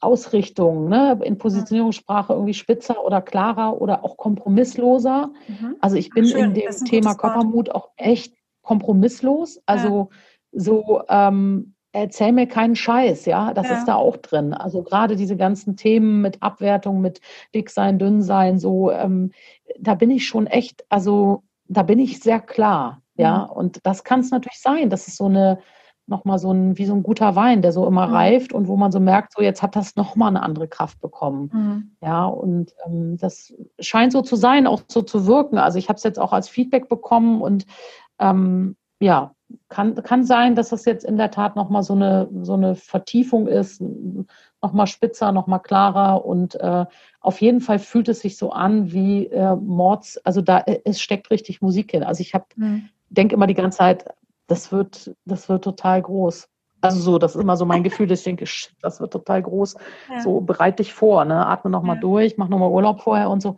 [0.00, 1.18] Ausrichtung, ne?
[1.24, 5.30] in Positionierungssprache irgendwie spitzer oder klarer oder auch kompromissloser.
[5.48, 5.76] Mhm.
[5.80, 9.62] Also ich bin Schön, in dem Thema Körpermut auch echt kompromisslos.
[9.64, 10.60] Also ja.
[10.60, 13.78] so ähm, erzähl mir keinen Scheiß, ja, das ja.
[13.78, 14.52] ist da auch drin.
[14.52, 17.20] Also gerade diese ganzen Themen mit Abwertung, mit
[17.54, 19.30] dick sein, dünn sein, so, ähm,
[19.78, 23.46] da bin ich schon echt, also da bin ich sehr klar, ja.
[23.46, 23.56] Mhm.
[23.56, 25.58] Und das kann es natürlich sein, dass es so eine
[26.06, 28.14] nochmal so ein, wie so ein guter Wein, der so immer mhm.
[28.14, 31.50] reift und wo man so merkt, so jetzt hat das nochmal eine andere Kraft bekommen.
[31.52, 31.96] Mhm.
[32.02, 35.58] Ja, und ähm, das scheint so zu sein, auch so zu wirken.
[35.58, 37.64] Also ich habe es jetzt auch als Feedback bekommen und
[38.18, 39.34] ähm, ja,
[39.68, 43.46] kann, kann sein, dass das jetzt in der Tat nochmal so eine, so eine Vertiefung
[43.46, 43.82] ist,
[44.64, 46.86] nochmal spitzer, nochmal klarer und äh,
[47.20, 51.30] auf jeden Fall fühlt es sich so an wie äh, Mords, also da es steckt
[51.30, 52.02] richtig Musik hin.
[52.02, 52.88] Also ich habe mhm.
[53.10, 54.06] denke immer die ganze Zeit,
[54.46, 56.48] das wird, das wird total groß.
[56.80, 58.46] Also so, das ist immer so mein Gefühl, dass ich denke,
[58.80, 59.76] das wird total groß.
[60.10, 60.20] Ja.
[60.22, 61.46] So bereite dich vor, ne?
[61.46, 62.00] atme nochmal ja.
[62.00, 63.56] durch, mach nochmal Urlaub vorher und so.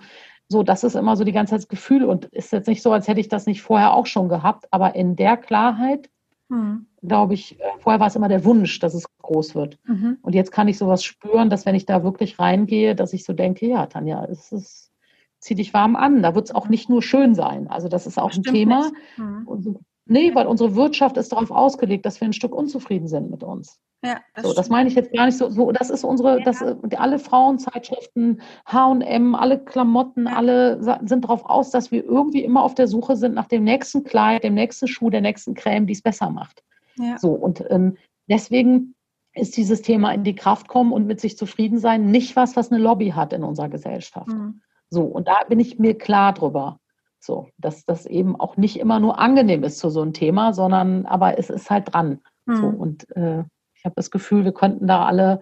[0.48, 2.92] So, das ist immer so die ganze Zeit das Gefühl und ist jetzt nicht so,
[2.92, 6.08] als hätte ich das nicht vorher auch schon gehabt, aber in der Klarheit,
[6.48, 6.86] mhm.
[7.06, 9.78] Glaube ich, äh, vorher war es immer der Wunsch, dass es groß wird.
[9.84, 10.18] Mhm.
[10.22, 13.32] Und jetzt kann ich sowas spüren, dass wenn ich da wirklich reingehe, dass ich so
[13.32, 14.92] denke, ja, Tanja, es ist,
[15.40, 16.22] zieh dich warm an.
[16.22, 17.68] Da wird es auch nicht nur schön sein.
[17.68, 18.90] Also das ist auch das ein Thema.
[19.16, 19.78] Mhm.
[20.08, 23.80] Nee, weil unsere Wirtschaft ist darauf ausgelegt, dass wir ein Stück unzufrieden sind mit uns.
[24.04, 25.48] Ja, das, so, das meine ich jetzt gar nicht so.
[25.48, 26.44] so das ist unsere, ja.
[26.44, 26.62] das,
[26.96, 30.36] alle Frauenzeitschriften, H&M, alle Klamotten, ja.
[30.36, 34.04] alle sind darauf aus, dass wir irgendwie immer auf der Suche sind nach dem nächsten
[34.04, 36.62] Kleid, dem nächsten Schuh, der nächsten Creme, die es besser macht.
[36.98, 37.18] Ja.
[37.18, 37.96] So und ähm,
[38.28, 38.94] deswegen
[39.34, 42.72] ist dieses Thema in die Kraft kommen und mit sich zufrieden sein nicht was, was
[42.72, 44.28] eine Lobby hat in unserer Gesellschaft.
[44.28, 44.62] Mhm.
[44.88, 46.80] So und da bin ich mir klar drüber.
[47.18, 51.06] So, dass das eben auch nicht immer nur angenehm ist zu so einem Thema, sondern
[51.06, 52.20] aber es ist halt dran.
[52.44, 52.56] Mhm.
[52.56, 53.42] So, und äh,
[53.74, 55.40] ich habe das Gefühl, wir könnten da alle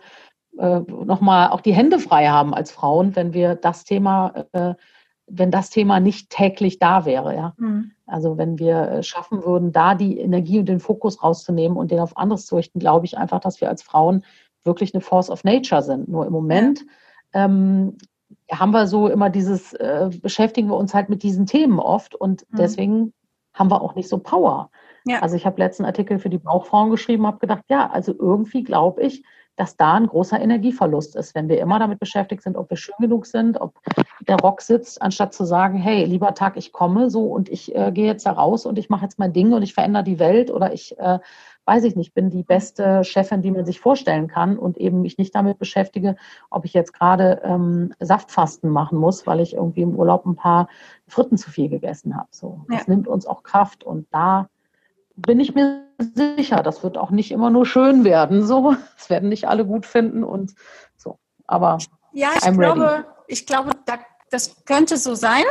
[0.59, 4.75] äh, nochmal auch die Hände frei haben als Frauen, wenn wir das Thema, äh,
[5.27, 7.55] wenn das Thema nicht täglich da wäre, ja.
[7.57, 7.93] Mhm.
[8.07, 12.01] Also wenn wir äh, schaffen würden, da die Energie und den Fokus rauszunehmen und den
[12.01, 14.25] auf anderes zu richten, glaube ich einfach, dass wir als Frauen
[14.65, 16.09] wirklich eine Force of Nature sind.
[16.09, 16.85] Nur im Moment
[17.33, 17.97] ähm,
[18.51, 22.45] haben wir so immer dieses, äh, beschäftigen wir uns halt mit diesen Themen oft und
[22.51, 22.57] mhm.
[22.57, 23.13] deswegen
[23.55, 24.71] haben wir auch nicht so Power.
[25.07, 25.21] Ja.
[25.21, 29.03] Also ich habe letzten Artikel für die Bauchfrauen geschrieben, habe gedacht, ja, also irgendwie glaube
[29.03, 29.25] ich,
[29.57, 32.95] dass da ein großer Energieverlust ist, wenn wir immer damit beschäftigt sind, ob wir schön
[32.99, 33.79] genug sind, ob
[34.27, 37.93] der Rock sitzt, anstatt zu sagen, hey, lieber Tag, ich komme so und ich äh,
[37.93, 40.51] gehe jetzt da raus und ich mache jetzt mein Ding und ich verändere die Welt
[40.51, 41.19] oder ich äh,
[41.67, 45.19] weiß ich nicht, bin die beste Chefin, die man sich vorstellen kann und eben mich
[45.19, 46.17] nicht damit beschäftige,
[46.51, 50.69] ob ich jetzt gerade ähm, Saftfasten machen muss, weil ich irgendwie im Urlaub ein paar
[51.07, 52.29] Fritten zu viel gegessen habe.
[52.31, 54.49] So, das nimmt uns auch Kraft und da
[55.16, 58.44] bin ich mir sicher, das wird auch nicht immer nur schön werden.
[58.44, 60.55] So, es werden nicht alle gut finden und
[60.96, 61.18] so.
[61.46, 61.79] Aber
[62.12, 63.05] ja, ich I'm glaube, ready.
[63.29, 63.98] ich glaube, da,
[64.31, 65.44] das könnte so sein.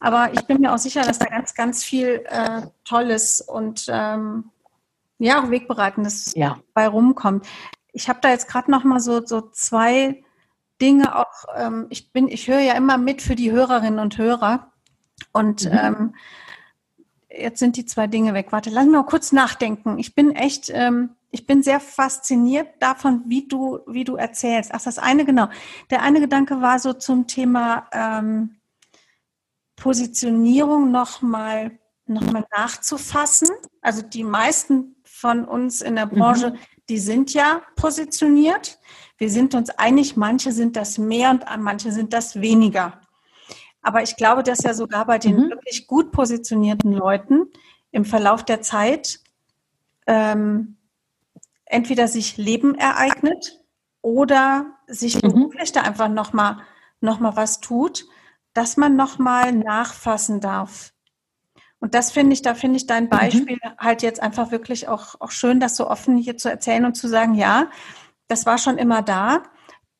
[0.00, 4.50] Aber ich bin mir auch sicher, dass da ganz, ganz viel äh, Tolles und ähm,
[5.18, 6.58] ja, auch Wegbereitendes ja.
[6.72, 7.46] bei rumkommt.
[7.92, 10.24] Ich habe da jetzt gerade noch mal so, so zwei
[10.80, 14.72] Dinge auch, ähm, ich bin, ich höre ja immer mit für die Hörerinnen und Hörer.
[15.32, 15.78] Und mhm.
[15.78, 16.14] ähm,
[17.30, 18.48] jetzt sind die zwei Dinge weg.
[18.50, 19.98] Warte, lass mich mal kurz nachdenken.
[19.98, 24.72] Ich bin echt, ähm, ich bin sehr fasziniert davon, wie du, wie du erzählst.
[24.72, 25.48] Ach, das eine genau.
[25.90, 28.56] Der eine Gedanke war so zum Thema ähm,
[29.76, 31.78] Positionierung nochmal
[32.10, 33.48] noch mal nachzufassen.
[33.80, 36.58] Also die meisten von uns in der Branche, mhm.
[36.88, 38.78] die sind ja positioniert.
[39.16, 43.00] Wir sind uns einig, manche sind das mehr und manche sind das weniger.
[43.82, 45.50] Aber ich glaube, dass ja sogar bei den mhm.
[45.50, 47.46] wirklich gut positionierten Leuten
[47.92, 49.20] im Verlauf der Zeit
[50.06, 50.76] ähm,
[51.64, 53.60] entweder sich Leben ereignet
[54.02, 55.20] oder sich mhm.
[55.20, 56.58] beruflich da einfach nochmal
[57.00, 58.06] noch mal was tut,
[58.52, 60.92] dass man nochmal nachfassen darf.
[61.78, 63.08] Und das finde ich, da finde ich dein mhm.
[63.08, 63.70] Beispiel mhm.
[63.78, 67.08] halt jetzt einfach wirklich auch, auch schön, das so offen hier zu erzählen und zu
[67.08, 67.70] sagen, ja,
[68.28, 69.42] das war schon immer da.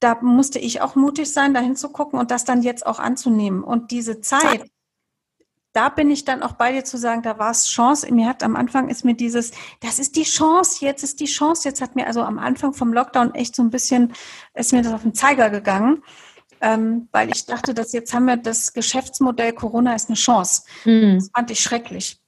[0.01, 3.63] Da musste ich auch mutig sein, da hinzugucken und das dann jetzt auch anzunehmen.
[3.63, 4.65] Und diese Zeit,
[5.73, 8.13] da bin ich dann auch bei dir zu sagen, da war es Chance.
[8.13, 11.69] Mir hat am Anfang ist mir dieses, das ist die Chance, jetzt ist die Chance.
[11.69, 14.13] Jetzt hat mir also am Anfang vom Lockdown echt so ein bisschen,
[14.55, 16.03] ist mir das auf den Zeiger gegangen
[16.61, 20.63] ähm, weil ich dachte, dass jetzt haben wir das Geschäftsmodell Corona ist eine Chance.
[20.85, 21.17] Mhm.
[21.17, 22.21] Das fand ich schrecklich.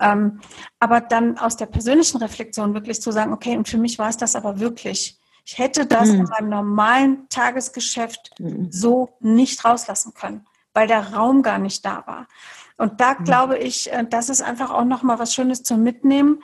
[0.00, 0.40] Ähm,
[0.78, 4.16] aber dann aus der persönlichen Reflexion wirklich zu sagen, okay, und für mich war es
[4.16, 5.18] das aber wirklich.
[5.44, 6.20] Ich hätte das mhm.
[6.20, 8.70] in meinem normalen Tagesgeschäft mhm.
[8.70, 12.26] so nicht rauslassen können, weil der Raum gar nicht da war.
[12.76, 13.24] Und da mhm.
[13.24, 16.42] glaube ich, äh, das ist einfach auch nochmal was Schönes zum Mitnehmen.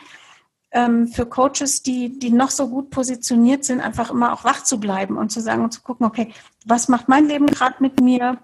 [0.71, 4.79] ähm, für Coaches, die, die noch so gut positioniert sind, einfach immer auch wach zu
[4.79, 6.33] bleiben und zu sagen und zu gucken, okay,
[6.67, 8.39] was macht mein Leben gerade mit mir?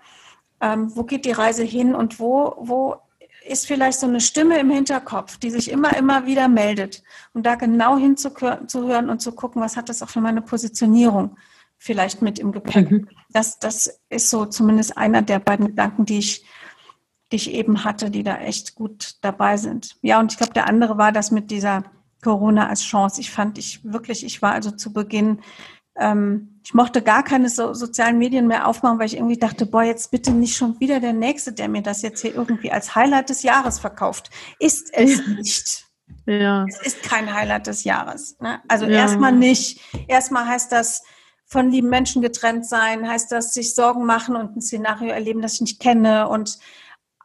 [0.60, 2.96] Ähm, wo geht die Reise hin und wo, wo
[3.46, 7.02] ist vielleicht so eine Stimme im Hinterkopf, die sich immer, immer wieder meldet.
[7.32, 11.36] Und da genau hinzuhören und zu gucken, was hat das auch für meine Positionierung
[11.76, 12.90] vielleicht mit im Gepäck.
[12.90, 13.08] Mhm.
[13.30, 16.44] Das, das ist so zumindest einer der beiden Gedanken, die ich,
[17.30, 19.96] die ich eben hatte, die da echt gut dabei sind.
[20.00, 21.84] Ja, und ich glaube, der andere war das mit dieser
[22.22, 23.20] Corona als Chance.
[23.20, 25.40] Ich fand ich wirklich, ich war also zu Beginn
[25.96, 29.82] ähm, ich mochte gar keine so, sozialen Medien mehr aufmachen, weil ich irgendwie dachte, boah,
[29.82, 33.28] jetzt bitte nicht schon wieder der Nächste, der mir das jetzt hier irgendwie als Highlight
[33.28, 34.30] des Jahres verkauft.
[34.58, 35.84] Ist es nicht.
[36.24, 36.64] Ja.
[36.66, 38.38] Es ist kein Highlight des Jahres.
[38.40, 38.62] Ne?
[38.66, 38.92] Also ja.
[38.92, 39.78] erstmal nicht.
[40.08, 41.02] Erstmal heißt das,
[41.44, 45.54] von lieben Menschen getrennt sein, heißt das, sich Sorgen machen und ein Szenario erleben, das
[45.54, 46.58] ich nicht kenne und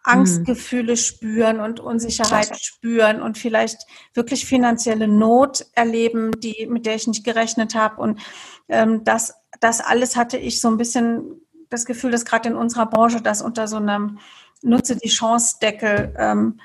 [0.10, 0.98] Angstgefühle mhm.
[0.98, 7.24] spüren und Unsicherheit spüren und vielleicht wirklich finanzielle Not erleben, die, mit der ich nicht
[7.24, 8.02] gerechnet habe.
[8.02, 8.20] Und
[8.68, 12.88] ähm, das, das alles hatte ich so ein bisschen das Gefühl, dass gerade in unserer
[12.88, 14.20] Branche das unter so einem
[14.62, 16.60] Nutze die Chance-Deckel ähm,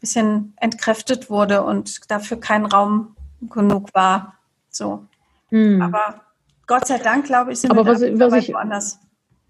[0.00, 4.38] bisschen entkräftet wurde und dafür kein Raum genug war.
[4.70, 5.06] So.
[5.50, 5.82] Mhm.
[5.82, 6.22] Aber
[6.66, 8.98] Gott sei Dank, glaube ich, sind Aber wir was, was ich, woanders.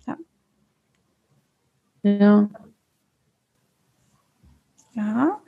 [0.06, 0.16] Ja.
[2.02, 2.48] ja.
[4.92, 5.40] Ja.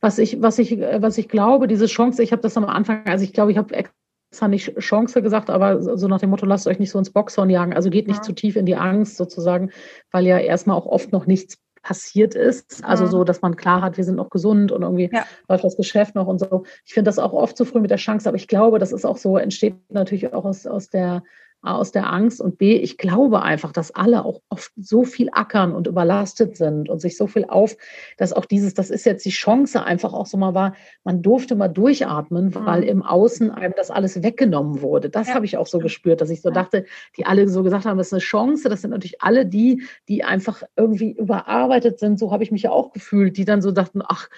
[0.00, 3.24] Was ich, was ich, was ich glaube, diese Chance, ich habe das am Anfang, also
[3.24, 6.78] ich glaube, ich habe extra nicht Chance gesagt, aber so nach dem Motto, lasst euch
[6.78, 7.74] nicht so ins Boxhorn jagen.
[7.74, 8.22] Also geht nicht ja.
[8.22, 9.70] zu tief in die Angst sozusagen,
[10.10, 12.84] weil ja erstmal auch oft noch nichts passiert ist.
[12.84, 13.10] Also ja.
[13.10, 15.24] so, dass man klar hat, wir sind noch gesund und irgendwie ja.
[15.48, 16.64] läuft das Geschäft noch und so.
[16.84, 19.04] Ich finde das auch oft zu früh mit der Chance, aber ich glaube, das ist
[19.04, 21.22] auch so, entsteht natürlich auch aus, aus der
[21.66, 25.74] aus der Angst und B, ich glaube einfach, dass alle auch oft so viel ackern
[25.74, 27.76] und überlastet sind und sich so viel auf,
[28.16, 30.74] dass auch dieses, das ist jetzt die Chance einfach auch so mal war,
[31.04, 32.88] man durfte mal durchatmen, weil mhm.
[32.88, 35.10] im Außen einem das alles weggenommen wurde.
[35.10, 35.34] Das ja.
[35.34, 36.84] habe ich auch so gespürt, dass ich so dachte,
[37.16, 40.24] die alle so gesagt haben, das ist eine Chance, das sind natürlich alle die, die
[40.24, 44.02] einfach irgendwie überarbeitet sind, so habe ich mich ja auch gefühlt, die dann so dachten,
[44.06, 44.28] ach,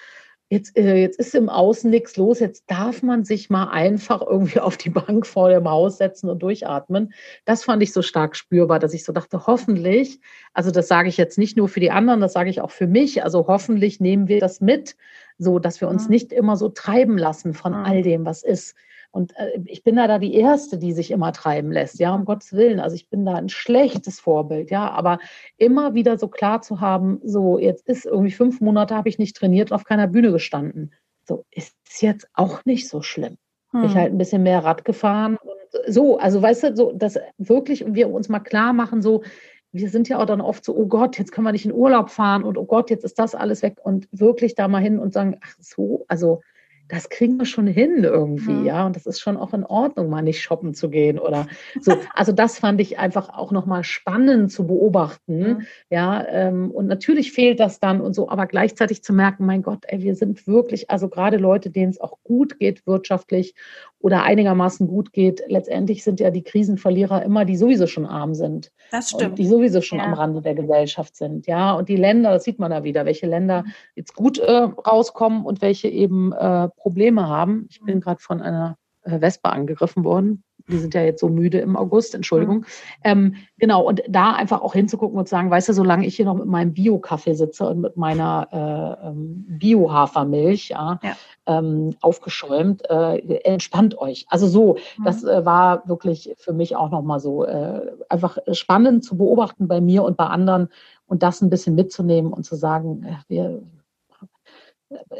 [0.51, 4.61] jetzt, äh, jetzt ist im Außen nichts los, jetzt darf man sich mal einfach irgendwie
[4.61, 7.13] auf die Bank vor dem Haus setzen und durchatmen.
[7.45, 10.21] Das fand ich so stark spürbar, dass ich so dachte, hoffentlich,
[10.55, 12.87] also das sage ich jetzt nicht nur für die anderen, das sage ich auch für
[12.87, 14.97] mich, also hoffentlich nehmen wir das mit,
[15.39, 16.11] so dass wir uns mhm.
[16.11, 17.85] nicht immer so treiben lassen von mhm.
[17.85, 18.75] all dem, was ist.
[19.19, 22.25] Und äh, ich bin da, da die Erste, die sich immer treiben lässt, ja, um
[22.25, 22.79] Gottes Willen.
[22.79, 25.19] Also ich bin da ein schlechtes Vorbild, ja, aber
[25.57, 29.37] immer wieder so klar zu haben, so jetzt ist irgendwie fünf Monate habe ich nicht
[29.37, 30.93] trainiert und auf keiner Bühne gestanden.
[31.25, 33.39] So ist jetzt auch nicht so schlimm.
[33.73, 33.85] Hm.
[33.85, 37.85] Ich halt ein bisschen mehr Rad gefahren und so, also weißt du, so, dass wirklich
[37.89, 39.25] wir uns mal klar machen, so,
[39.73, 42.11] wir sind ja auch dann oft so, oh Gott, jetzt können wir nicht in Urlaub
[42.11, 45.13] fahren und oh Gott, jetzt ist das alles weg und wirklich da mal hin und
[45.13, 46.41] sagen, ach so, also
[46.89, 48.67] das kriegen wir schon hin irgendwie, mhm.
[48.67, 48.87] ja.
[48.87, 51.47] Und das ist schon auch in Ordnung, mal nicht shoppen zu gehen oder
[51.81, 51.93] so.
[52.15, 55.67] Also das fand ich einfach auch nochmal spannend zu beobachten, mhm.
[55.91, 56.27] ja.
[56.27, 60.03] Ähm, und natürlich fehlt das dann und so, aber gleichzeitig zu merken, mein Gott, ey,
[60.03, 63.55] wir sind wirklich, also gerade Leute, denen es auch gut geht wirtschaftlich
[64.01, 68.73] oder einigermaßen gut geht, letztendlich sind ja die Krisenverlierer immer, die sowieso schon arm sind.
[68.91, 69.31] Das stimmt.
[69.31, 70.05] Und die sowieso schon ja.
[70.05, 71.73] am Rande der Gesellschaft sind, ja.
[71.73, 73.65] Und die Länder, das sieht man da wieder, welche Länder
[73.97, 77.67] jetzt gut äh, rauskommen und welche eben äh, Probleme haben.
[77.69, 78.01] Ich bin mhm.
[78.01, 80.43] gerade von einer äh, Wespe angegriffen worden.
[80.69, 82.59] Die sind ja jetzt so müde im August, Entschuldigung.
[82.59, 82.65] Mhm.
[83.05, 86.27] Ähm, genau, und da einfach auch hinzugucken und zu sagen, weißt du, solange ich hier
[86.27, 91.17] noch mit meinem Bio-Kaffee sitze und mit meiner äh, ähm, Bio-Hafermilch ja, ja.
[91.47, 94.27] Ähm, aufgeschäumt, äh, entspannt euch.
[94.29, 95.05] Also so, mhm.
[95.05, 99.81] das äh, war wirklich für mich auch nochmal so äh, einfach spannend zu beobachten bei
[99.81, 100.69] mir und bei anderen
[101.07, 103.63] und das ein bisschen mitzunehmen und zu sagen, äh, wir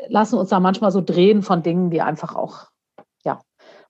[0.09, 2.69] lassen uns da manchmal so drehen von Dingen, die einfach auch
[3.25, 3.41] ja,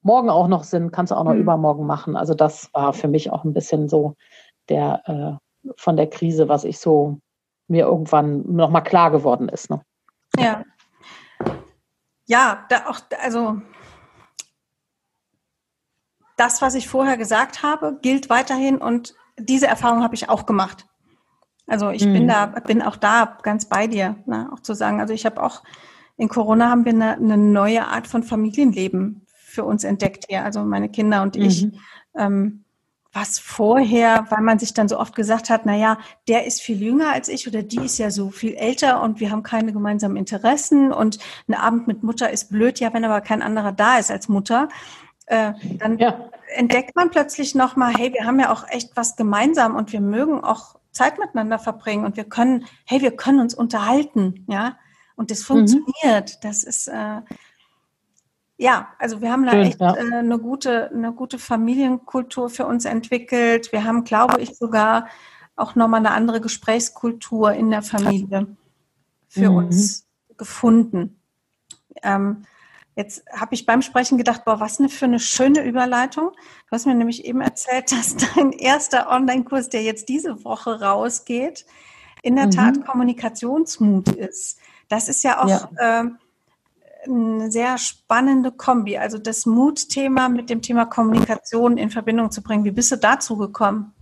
[0.03, 1.41] morgen auch noch sind, kannst du auch noch mhm.
[1.41, 2.17] übermorgen machen.
[2.17, 4.15] Also das war für mich auch ein bisschen so
[4.69, 7.21] der äh, von der Krise, was ich so
[7.69, 9.71] mir irgendwann nochmal klar geworden ist.
[9.71, 9.83] Ne?
[10.39, 10.65] Ja.
[12.27, 13.61] Ja, da auch, also
[16.37, 20.87] das, was ich vorher gesagt habe, gilt weiterhin und diese Erfahrung habe ich auch gemacht.
[21.69, 22.13] Also ich mhm.
[22.15, 24.51] bin da, bin auch da ganz bei dir, ne?
[24.53, 25.63] auch zu sagen, also ich habe auch
[26.17, 30.65] in Corona haben wir eine, eine, neue Art von Familienleben für uns entdeckt hier, also
[30.65, 31.67] meine Kinder und ich.
[31.67, 31.73] Mhm.
[32.17, 32.65] Ähm,
[33.13, 35.99] was vorher, weil man sich dann so oft gesagt hat, na ja,
[36.29, 39.31] der ist viel jünger als ich oder die ist ja so viel älter und wir
[39.31, 43.43] haben keine gemeinsamen Interessen und ein Abend mit Mutter ist blöd, ja, wenn aber kein
[43.43, 44.69] anderer da ist als Mutter,
[45.27, 46.29] äh, dann ja.
[46.55, 50.45] entdeckt man plötzlich nochmal, hey, wir haben ja auch echt was gemeinsam und wir mögen
[50.45, 54.79] auch Zeit miteinander verbringen und wir können, hey, wir können uns unterhalten, ja,
[55.17, 56.37] und das funktioniert.
[56.37, 56.39] Mhm.
[56.43, 57.23] Das ist, äh,
[58.57, 59.95] Ja, also wir haben da Schön, echt ja.
[59.95, 63.71] äh, eine, gute, eine gute Familienkultur für uns entwickelt.
[63.73, 65.07] Wir haben, glaube ich, sogar
[65.55, 68.49] auch nochmal eine andere Gesprächskultur in der Familie
[69.29, 69.57] für mhm.
[69.57, 71.21] uns gefunden.
[72.03, 72.45] Ähm,
[72.99, 76.33] jetzt habe ich beim Sprechen gedacht, boah, was eine für eine schöne Überleitung.
[76.33, 81.65] Du hast mir nämlich eben erzählt, dass dein erster Online-Kurs, der jetzt diese Woche rausgeht,
[82.23, 82.51] in der mhm.
[82.51, 84.59] Tat Kommunikationsmut ist.
[84.89, 86.01] Das ist ja auch ja.
[86.03, 86.11] Äh,
[87.07, 92.65] eine sehr spannende Kombi, also das Mutthema mit dem Thema Kommunikation in Verbindung zu bringen.
[92.65, 93.95] Wie bist du dazu gekommen?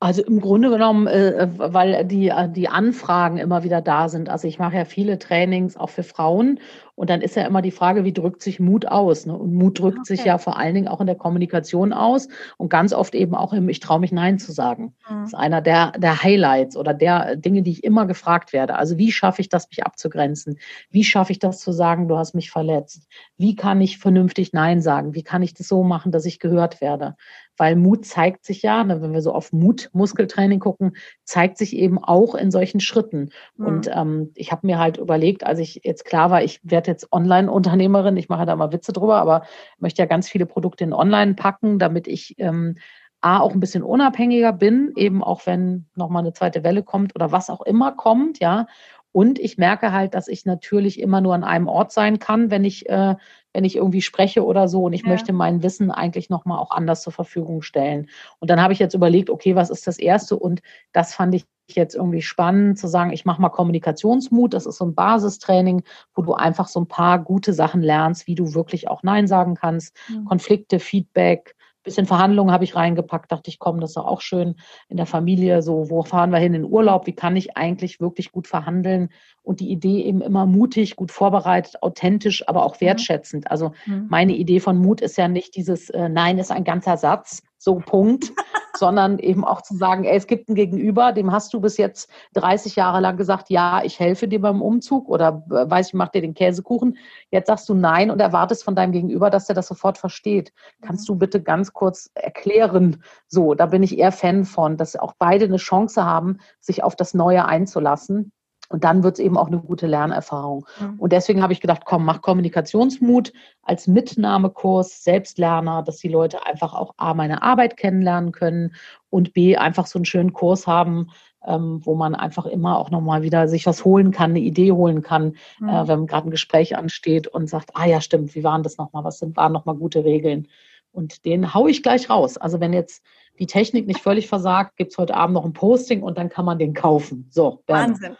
[0.00, 4.28] Also im Grunde genommen, äh, weil die, die Anfragen immer wieder da sind.
[4.28, 6.60] Also ich mache ja viele Trainings auch für Frauen
[6.98, 9.24] und dann ist ja immer die Frage, wie drückt sich Mut aus?
[9.24, 9.32] Ne?
[9.32, 10.16] Und Mut drückt okay.
[10.16, 12.26] sich ja vor allen Dingen auch in der Kommunikation aus
[12.56, 14.94] und ganz oft eben auch im Ich traue mich Nein zu sagen.
[15.08, 15.20] Mhm.
[15.20, 18.74] Das ist einer der, der Highlights oder der Dinge, die ich immer gefragt werde.
[18.74, 20.58] Also wie schaffe ich das, mich abzugrenzen?
[20.90, 23.06] Wie schaffe ich das zu sagen, du hast mich verletzt?
[23.36, 25.14] Wie kann ich vernünftig Nein sagen?
[25.14, 27.14] Wie kann ich das so machen, dass ich gehört werde?
[27.58, 32.02] Weil Mut zeigt sich ja, ne, wenn wir so auf Mut-Muskeltraining gucken, zeigt sich eben
[32.02, 33.30] auch in solchen Schritten.
[33.56, 33.66] Mhm.
[33.66, 37.12] Und ähm, ich habe mir halt überlegt, als ich jetzt klar war, ich werde jetzt
[37.12, 39.42] Online-Unternehmerin, ich mache da mal Witze drüber, aber
[39.78, 42.76] möchte ja ganz viele Produkte in Online packen, damit ich ähm,
[43.20, 47.32] A, auch ein bisschen unabhängiger bin, eben auch wenn nochmal eine zweite Welle kommt oder
[47.32, 48.66] was auch immer kommt, ja.
[49.10, 52.64] Und ich merke halt, dass ich natürlich immer nur an einem Ort sein kann, wenn
[52.64, 53.16] ich, äh,
[53.58, 54.84] wenn ich irgendwie spreche oder so.
[54.84, 55.08] Und ich ja.
[55.08, 58.08] möchte mein Wissen eigentlich nochmal auch anders zur Verfügung stellen.
[58.38, 60.38] Und dann habe ich jetzt überlegt, okay, was ist das Erste?
[60.38, 64.54] Und das fand ich jetzt irgendwie spannend zu sagen, ich mache mal Kommunikationsmut.
[64.54, 65.82] Das ist so ein Basistraining,
[66.14, 69.56] wo du einfach so ein paar gute Sachen lernst, wie du wirklich auch Nein sagen
[69.56, 70.26] kannst, mhm.
[70.26, 71.56] Konflikte, Feedback,
[71.88, 74.56] bisschen Verhandlungen habe ich reingepackt, dachte ich, komm, das ist doch auch schön
[74.88, 78.30] in der Familie, so, wo fahren wir hin in Urlaub, wie kann ich eigentlich wirklich
[78.30, 79.08] gut verhandeln
[79.42, 82.86] und die Idee eben immer mutig, gut vorbereitet, authentisch, aber auch mhm.
[82.86, 83.50] wertschätzend.
[83.50, 84.06] Also mhm.
[84.10, 87.80] meine Idee von Mut ist ja nicht dieses äh, Nein ist ein ganzer Satz, so
[87.84, 88.32] Punkt,
[88.76, 92.10] sondern eben auch zu sagen, ey, es gibt ein Gegenüber, dem hast du bis jetzt
[92.34, 96.08] 30 Jahre lang gesagt, ja, ich helfe dir beim Umzug oder äh, weiß ich, mach
[96.08, 96.96] dir den Käsekuchen.
[97.30, 100.52] Jetzt sagst du nein und erwartest von deinem Gegenüber, dass er das sofort versteht.
[100.80, 103.02] Kannst du bitte ganz kurz erklären?
[103.26, 106.94] So, da bin ich eher Fan von, dass auch beide eine Chance haben, sich auf
[106.94, 108.32] das Neue einzulassen.
[108.68, 110.66] Und dann wird es eben auch eine gute Lernerfahrung.
[110.78, 111.00] Mhm.
[111.00, 116.74] Und deswegen habe ich gedacht, komm, mach Kommunikationsmut als Mitnahmekurs, Selbstlerner, dass die Leute einfach
[116.74, 118.74] auch A, meine Arbeit kennenlernen können
[119.10, 121.10] und B, einfach so einen schönen Kurs haben,
[121.46, 125.02] ähm, wo man einfach immer auch nochmal wieder sich was holen kann, eine Idee holen
[125.02, 125.68] kann, mhm.
[125.68, 129.04] äh, wenn gerade ein Gespräch ansteht und sagt, ah ja, stimmt, wie waren das nochmal,
[129.04, 130.48] was sind, waren nochmal gute Regeln?
[130.92, 132.36] Und den haue ich gleich raus.
[132.36, 133.04] Also wenn jetzt
[133.38, 136.44] die Technik nicht völlig versagt, gibt es heute Abend noch ein Posting und dann kann
[136.44, 137.28] man den kaufen.
[137.30, 138.16] So, Wahnsinn.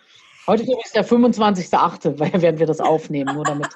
[0.48, 3.68] Heute ist der 25.8., weil werden wir das aufnehmen, nur damit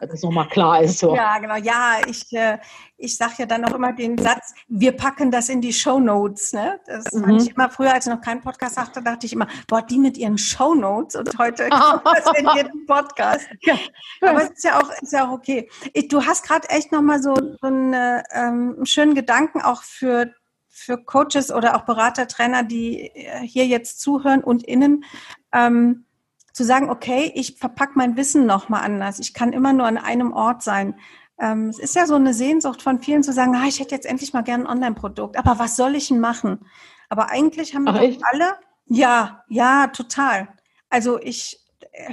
[0.00, 0.98] das nochmal klar ist.
[0.98, 1.14] So.
[1.14, 1.56] Ja, genau.
[1.56, 2.58] Ja, ich, äh,
[2.96, 6.52] ich sage ja dann auch immer den Satz, wir packen das in die Show Notes.
[6.52, 6.80] Ne?
[6.86, 7.24] Das mhm.
[7.24, 9.98] fand ich immer früher, als ich noch keinen Podcast hatte, dachte ich immer, boah, die
[9.98, 13.48] mit ihren Show Notes und heute kommt das in jedem Podcast.
[13.62, 13.74] Ja.
[14.22, 15.68] Aber es ist ja auch, ist ja auch okay.
[15.92, 20.32] Ich, du hast gerade echt nochmal so, so eine, ähm, einen schönen Gedanken auch für
[20.74, 25.04] für Coaches oder auch Berater, Trainer, die äh, hier jetzt zuhören und innen.
[25.52, 26.06] Ähm,
[26.52, 29.18] zu sagen, okay, ich verpacke mein Wissen nochmal anders.
[29.18, 30.94] Ich kann immer nur an einem Ort sein.
[31.38, 34.06] Ähm, es ist ja so eine Sehnsucht von vielen zu sagen, ah, ich hätte jetzt
[34.06, 36.66] endlich mal gern ein Online-Produkt, aber was soll ich denn machen?
[37.08, 38.54] Aber eigentlich haben wir doch alle,
[38.86, 40.48] ja, ja, total.
[40.88, 41.60] Also ich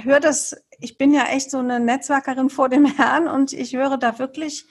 [0.02, 3.98] höre das, ich bin ja echt so eine Netzwerkerin vor dem Herrn und ich höre
[3.98, 4.66] da wirklich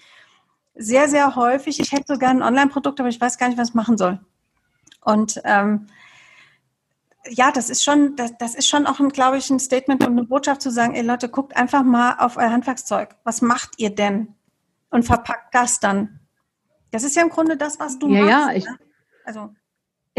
[0.75, 3.75] sehr, sehr häufig, ich hätte sogar ein Online-Produkt, aber ich weiß gar nicht, was ich
[3.75, 4.19] machen soll.
[5.01, 5.87] Und ähm,
[7.27, 10.13] ja, das ist schon, das, das ist schon auch, ein, glaube ich, ein Statement und
[10.13, 13.15] eine Botschaft zu sagen, ey Leute, guckt einfach mal auf euer Handwerkszeug.
[13.23, 14.35] Was macht ihr denn?
[14.89, 16.19] Und verpackt das dann.
[16.91, 18.31] Das ist ja im Grunde das, was du ja, machst.
[18.31, 18.79] Ja, ich, ne?
[19.25, 19.53] also.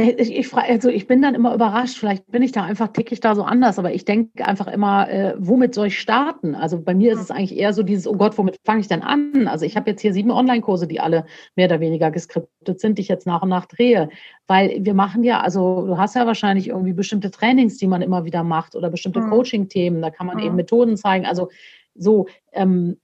[0.01, 3.21] Ich, ich, also ich bin dann immer überrascht, vielleicht bin ich da einfach, ticke ich
[3.21, 6.55] da so anders, aber ich denke einfach immer, äh, womit soll ich starten?
[6.55, 9.03] Also bei mir ist es eigentlich eher so dieses, oh Gott, womit fange ich denn
[9.03, 9.47] an?
[9.49, 11.27] Also ich habe jetzt hier sieben Online-Kurse, die alle
[11.57, 14.09] mehr oder weniger geskriptet sind, die ich jetzt nach und nach drehe.
[14.47, 18.25] Weil wir machen ja, also du hast ja wahrscheinlich irgendwie bestimmte Trainings, die man immer
[18.25, 19.31] wieder macht oder bestimmte mhm.
[19.31, 20.45] Coaching-Themen, da kann man mhm.
[20.45, 21.27] eben Methoden zeigen.
[21.27, 21.49] Also
[21.95, 22.97] so, ähm,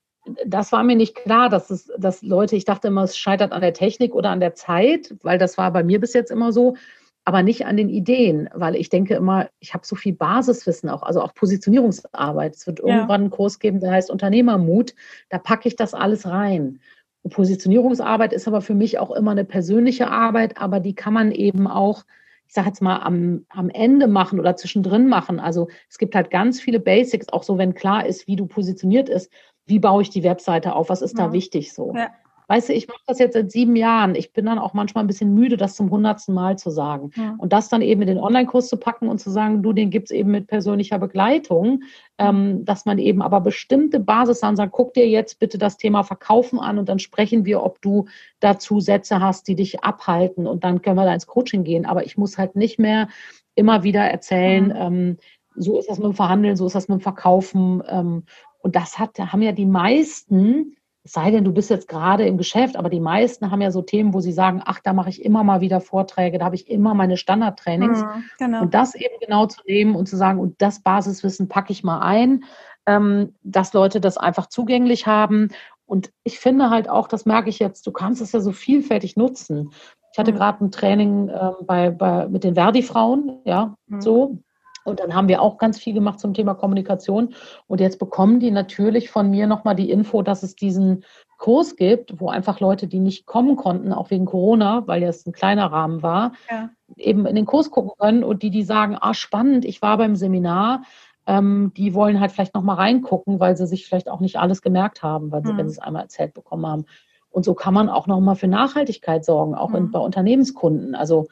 [0.45, 3.61] das war mir nicht klar, dass es, dass Leute, ich dachte immer, es scheitert an
[3.61, 6.77] der Technik oder an der Zeit, weil das war bei mir bis jetzt immer so,
[7.25, 11.03] aber nicht an den Ideen, weil ich denke immer, ich habe so viel Basiswissen auch,
[11.03, 12.55] also auch Positionierungsarbeit.
[12.55, 13.15] Es wird irgendwann ja.
[13.15, 14.95] einen Kurs geben, der heißt Unternehmermut.
[15.29, 16.81] Da packe ich das alles rein.
[17.23, 21.33] Und Positionierungsarbeit ist aber für mich auch immer eine persönliche Arbeit, aber die kann man
[21.33, 22.05] eben auch
[22.49, 25.41] ich sage jetzt mal, am, am Ende machen oder zwischendrin machen.
[25.41, 29.09] Also es gibt halt ganz viele Basics, auch so wenn klar ist, wie du positioniert
[29.09, 29.33] ist,
[29.67, 31.93] wie baue ich die Webseite auf, was ist da wichtig so.
[31.95, 32.09] Ja.
[32.49, 34.15] Weißt du, ich mache das jetzt seit sieben Jahren.
[34.15, 37.11] Ich bin dann auch manchmal ein bisschen müde, das zum hundertsten Mal zu sagen.
[37.17, 37.35] Ja.
[37.39, 40.07] Und das dann eben in den Online-Kurs zu packen und zu sagen, du, den gibt
[40.07, 41.83] es eben mit persönlicher Begleitung,
[42.19, 46.05] ähm, dass man eben aber bestimmte Basis dann sagt, guck dir jetzt bitte das Thema
[46.05, 48.07] Verkaufen an und dann sprechen wir, ob du
[48.39, 51.85] dazu Sätze hast, die dich abhalten und dann können wir da ins Coaching gehen.
[51.85, 53.09] Aber ich muss halt nicht mehr
[53.57, 54.75] immer wieder erzählen, mhm.
[54.77, 55.17] ähm,
[55.57, 57.83] so ist das mit dem Verhandeln, so ist das mit dem Verkaufen.
[57.89, 58.25] Ähm,
[58.67, 62.37] und das hat, haben ja die meisten es sei denn, du bist jetzt gerade im
[62.37, 65.25] Geschäft, aber die meisten haben ja so Themen, wo sie sagen, ach, da mache ich
[65.25, 68.01] immer mal wieder Vorträge, da habe ich immer meine Standardtrainings.
[68.01, 68.63] Mhm, genau.
[68.63, 72.01] Und das eben genau zu nehmen und zu sagen, und das Basiswissen packe ich mal
[72.01, 72.43] ein,
[72.87, 75.51] ähm, dass Leute das einfach zugänglich haben.
[75.85, 79.15] Und ich finde halt auch, das merke ich jetzt, du kannst es ja so vielfältig
[79.17, 79.71] nutzen.
[80.13, 80.37] Ich hatte mhm.
[80.37, 84.01] gerade ein Training äh, bei, bei, mit den Verdi-Frauen, ja, mhm.
[84.01, 84.39] so.
[84.87, 87.35] Und dann haben wir auch ganz viel gemacht zum Thema Kommunikation.
[87.67, 91.05] Und jetzt bekommen die natürlich von mir nochmal die Info, dass es diesen
[91.39, 95.27] Kurs gibt, wo einfach Leute, die nicht kommen konnten, auch wegen Corona, weil ja es
[95.27, 96.71] ein kleiner Rahmen war, ja.
[96.97, 100.17] eben in den Kurs gucken können und die, die sagen, ah, spannend, ich war beim
[100.17, 100.83] Seminar,
[101.27, 105.03] ähm, die wollen halt vielleicht nochmal reingucken, weil sie sich vielleicht auch nicht alles gemerkt
[105.03, 105.59] haben, weil sie, mhm.
[105.59, 106.85] wenn sie es einmal erzählt bekommen haben.
[107.31, 109.77] Und so kann man auch nochmal für Nachhaltigkeit sorgen, auch mhm.
[109.77, 110.95] in, bei Unternehmenskunden.
[110.95, 111.27] Also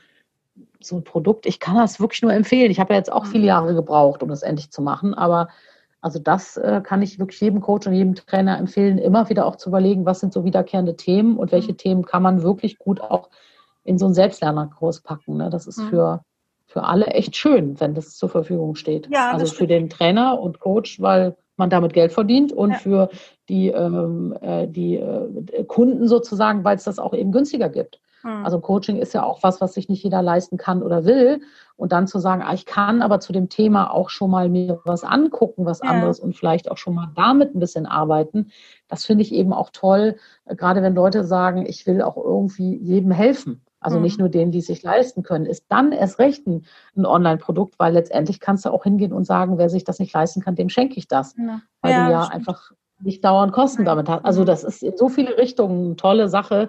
[0.87, 2.71] so ein Produkt, ich kann das wirklich nur empfehlen.
[2.71, 3.49] Ich habe ja jetzt auch viele mhm.
[3.49, 5.49] Jahre gebraucht, um das endlich zu machen, aber
[6.05, 9.57] also das äh, kann ich wirklich jedem Coach und jedem Trainer empfehlen, immer wieder auch
[9.57, 11.79] zu überlegen, was sind so wiederkehrende Themen und welche mhm.
[11.79, 13.31] Themen kann man wirklich gut auch
[13.85, 15.39] in so einen Selbstlernerkurs packen.
[15.39, 15.49] Ne?
[15.49, 15.89] Das ist mhm.
[15.89, 16.25] für,
[16.67, 19.09] für alle echt schön, wenn das zur Verfügung steht.
[19.11, 22.77] Ja, also für den Trainer und Coach, weil man damit Geld verdient und ja.
[22.77, 23.09] für
[23.49, 27.99] die, ähm, äh, die äh, Kunden sozusagen, weil es das auch eben günstiger gibt.
[28.25, 28.45] Mhm.
[28.45, 31.41] Also Coaching ist ja auch was, was sich nicht jeder leisten kann oder will.
[31.77, 34.81] Und dann zu sagen, ah, ich kann aber zu dem Thema auch schon mal mir
[34.85, 35.91] was angucken, was ja.
[35.91, 38.51] anderes und vielleicht auch schon mal damit ein bisschen arbeiten.
[38.89, 40.17] Das finde ich eben auch toll,
[40.47, 43.61] gerade wenn Leute sagen, ich will auch irgendwie jedem helfen.
[43.81, 44.23] Also nicht mhm.
[44.23, 46.65] nur denen, die es sich leisten können, ist dann erst recht ein,
[46.97, 50.41] ein Online-Produkt, weil letztendlich kannst du auch hingehen und sagen, wer sich das nicht leisten
[50.41, 51.35] kann, dem schenke ich das.
[51.37, 51.61] Ja.
[51.83, 54.25] Weil ja, du ja einfach nicht dauernd Kosten damit hast.
[54.25, 56.69] Also das ist in so viele Richtungen eine tolle Sache,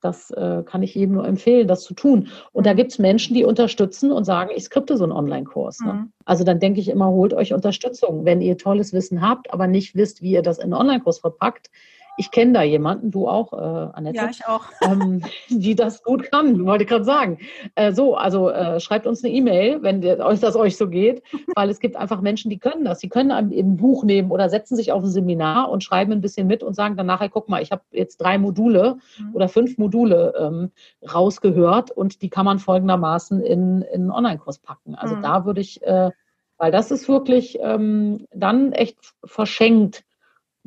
[0.00, 2.28] das äh, kann ich jedem nur empfehlen, das zu tun.
[2.52, 5.80] Und da gibt es Menschen, die unterstützen und sagen, ich skripte so einen Online-Kurs.
[5.80, 5.92] Ne?
[5.92, 6.12] Mhm.
[6.24, 8.24] Also dann denke ich immer, holt euch Unterstützung.
[8.24, 11.70] Wenn ihr tolles Wissen habt, aber nicht wisst, wie ihr das in einen Online-Kurs verpackt,
[12.18, 14.16] ich kenne da jemanden, du auch, äh, Annette.
[14.16, 14.64] Ja, ich auch.
[14.82, 17.38] Ähm, die das gut kann, wollte ich gerade sagen.
[17.74, 21.22] Äh, so, also äh, schreibt uns eine E-Mail, wenn euch das euch so geht,
[21.54, 23.00] weil es gibt einfach Menschen, die können das.
[23.00, 26.46] Die können ein Buch nehmen oder setzen sich auf ein Seminar und schreiben ein bisschen
[26.46, 29.34] mit und sagen dann nachher, guck mal, ich habe jetzt drei Module mhm.
[29.34, 30.70] oder fünf Module ähm,
[31.12, 34.94] rausgehört und die kann man folgendermaßen in, in einen Online-Kurs packen.
[34.94, 35.22] Also mhm.
[35.22, 36.10] da würde ich, äh,
[36.56, 40.04] weil das ist wirklich ähm, dann echt verschenkt,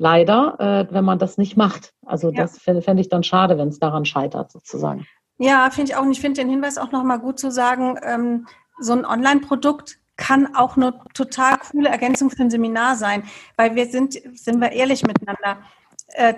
[0.01, 1.93] leider, äh, wenn man das nicht macht.
[2.03, 2.41] Also ja.
[2.41, 5.05] das fände fänd ich dann schade, wenn es daran scheitert, sozusagen.
[5.37, 6.01] Ja, finde ich auch.
[6.01, 8.47] Und ich finde den Hinweis auch nochmal gut zu sagen, ähm,
[8.79, 13.23] so ein Online-Produkt kann auch eine total coole Ergänzung für ein Seminar sein,
[13.57, 15.61] weil wir sind, sind wir ehrlich miteinander.
[16.07, 16.33] Äh,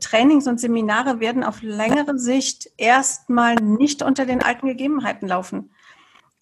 [0.00, 5.72] Trainings und Seminare werden auf längere Sicht erstmal nicht unter den alten Gegebenheiten laufen.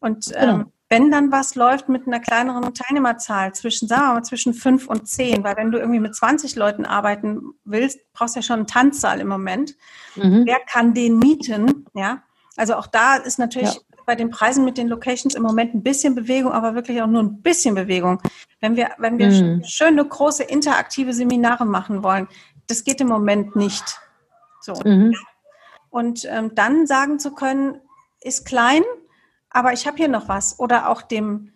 [0.01, 4.25] Und ähm, genau wenn dann was läuft mit einer kleineren Teilnehmerzahl zwischen, sagen wir mal,
[4.25, 8.41] zwischen fünf und zehn, weil wenn du irgendwie mit 20 Leuten arbeiten willst, brauchst du
[8.41, 9.75] ja schon einen Tanzsaal im Moment.
[10.17, 10.43] Mhm.
[10.45, 11.87] Wer kann den mieten?
[11.95, 12.23] Ja,
[12.59, 13.81] also auch da ist natürlich ja.
[14.05, 17.23] bei den Preisen mit den Locations im Moment ein bisschen Bewegung, aber wirklich auch nur
[17.23, 18.21] ein bisschen Bewegung.
[18.61, 19.65] Wenn wir, wenn wir mhm.
[19.65, 22.29] schöne, große, interaktive Seminare machen wollen,
[22.67, 23.99] das geht im Moment nicht.
[24.61, 24.75] So.
[24.85, 25.15] Mhm.
[25.89, 27.81] Und ähm, dann sagen zu können,
[28.21, 28.83] ist klein,
[29.53, 31.53] aber ich habe hier noch was oder auch dem,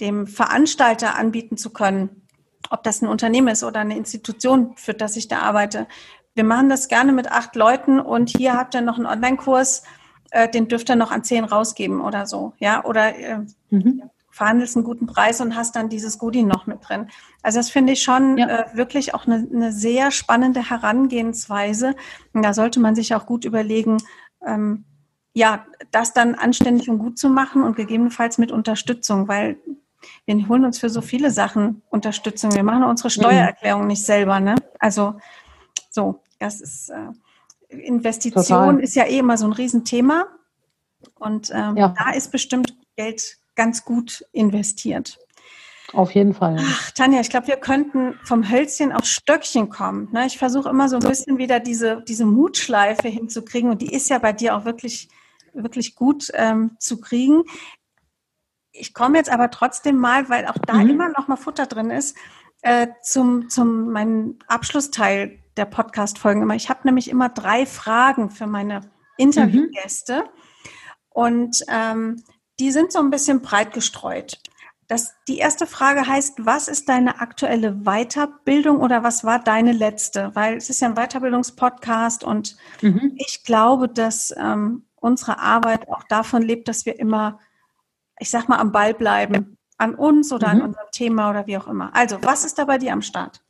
[0.00, 2.22] dem Veranstalter anbieten zu können,
[2.70, 5.86] ob das ein Unternehmen ist oder eine Institution, für das ich da arbeite.
[6.34, 9.82] Wir machen das gerne mit acht Leuten und hier habt ihr noch einen Online-Kurs,
[10.30, 13.38] äh, den dürft ihr noch an zehn rausgeben oder so, ja, oder äh,
[13.70, 14.02] mhm.
[14.30, 17.08] verhandelst einen guten Preis und hast dann dieses Goodie noch mit drin.
[17.42, 18.46] Also das finde ich schon ja.
[18.46, 21.94] äh, wirklich auch eine, eine, sehr spannende Herangehensweise.
[22.34, 23.96] Und da sollte man sich auch gut überlegen,
[24.46, 24.84] ähm,
[25.34, 29.58] ja, das dann anständig und gut zu machen und gegebenenfalls mit Unterstützung, weil
[30.26, 32.54] wir holen uns für so viele Sachen Unterstützung.
[32.54, 34.56] Wir machen unsere Steuererklärung nicht selber, ne?
[34.78, 35.14] Also
[35.90, 38.80] so, das ist äh, Investition Total.
[38.80, 40.26] ist ja eh immer so ein Riesenthema.
[41.14, 41.94] Und ähm, ja.
[41.96, 45.18] da ist bestimmt Geld ganz gut investiert.
[45.92, 46.56] Auf jeden Fall.
[46.60, 50.08] Ach, Tanja, ich glaube, wir könnten vom Hölzchen aufs Stöckchen kommen.
[50.12, 50.26] Ne?
[50.26, 54.18] Ich versuche immer so ein bisschen wieder diese, diese Mutschleife hinzukriegen und die ist ja
[54.18, 55.08] bei dir auch wirklich
[55.62, 57.42] wirklich gut ähm, zu kriegen.
[58.72, 60.90] Ich komme jetzt aber trotzdem mal, weil auch da mhm.
[60.90, 62.16] immer noch mal Futter drin ist,
[62.62, 66.54] äh, zum, zum meinen Abschlussteil der Podcast-Folgen immer.
[66.54, 68.82] Ich habe nämlich immer drei Fragen für meine
[69.16, 70.22] Interviewgäste.
[70.22, 70.28] Mhm.
[71.10, 72.22] Und ähm,
[72.60, 74.40] die sind so ein bisschen breit gestreut.
[74.86, 80.30] Das, die erste Frage heißt, was ist deine aktuelle Weiterbildung oder was war deine letzte?
[80.34, 83.12] Weil es ist ja ein Weiterbildungspodcast und mhm.
[83.16, 87.38] ich glaube, dass ähm, unsere Arbeit auch davon lebt, dass wir immer,
[88.18, 89.56] ich sag mal, am Ball bleiben.
[89.80, 90.54] An uns oder mhm.
[90.54, 91.94] an unserem Thema oder wie auch immer.
[91.94, 93.40] Also, was ist da bei dir am Start?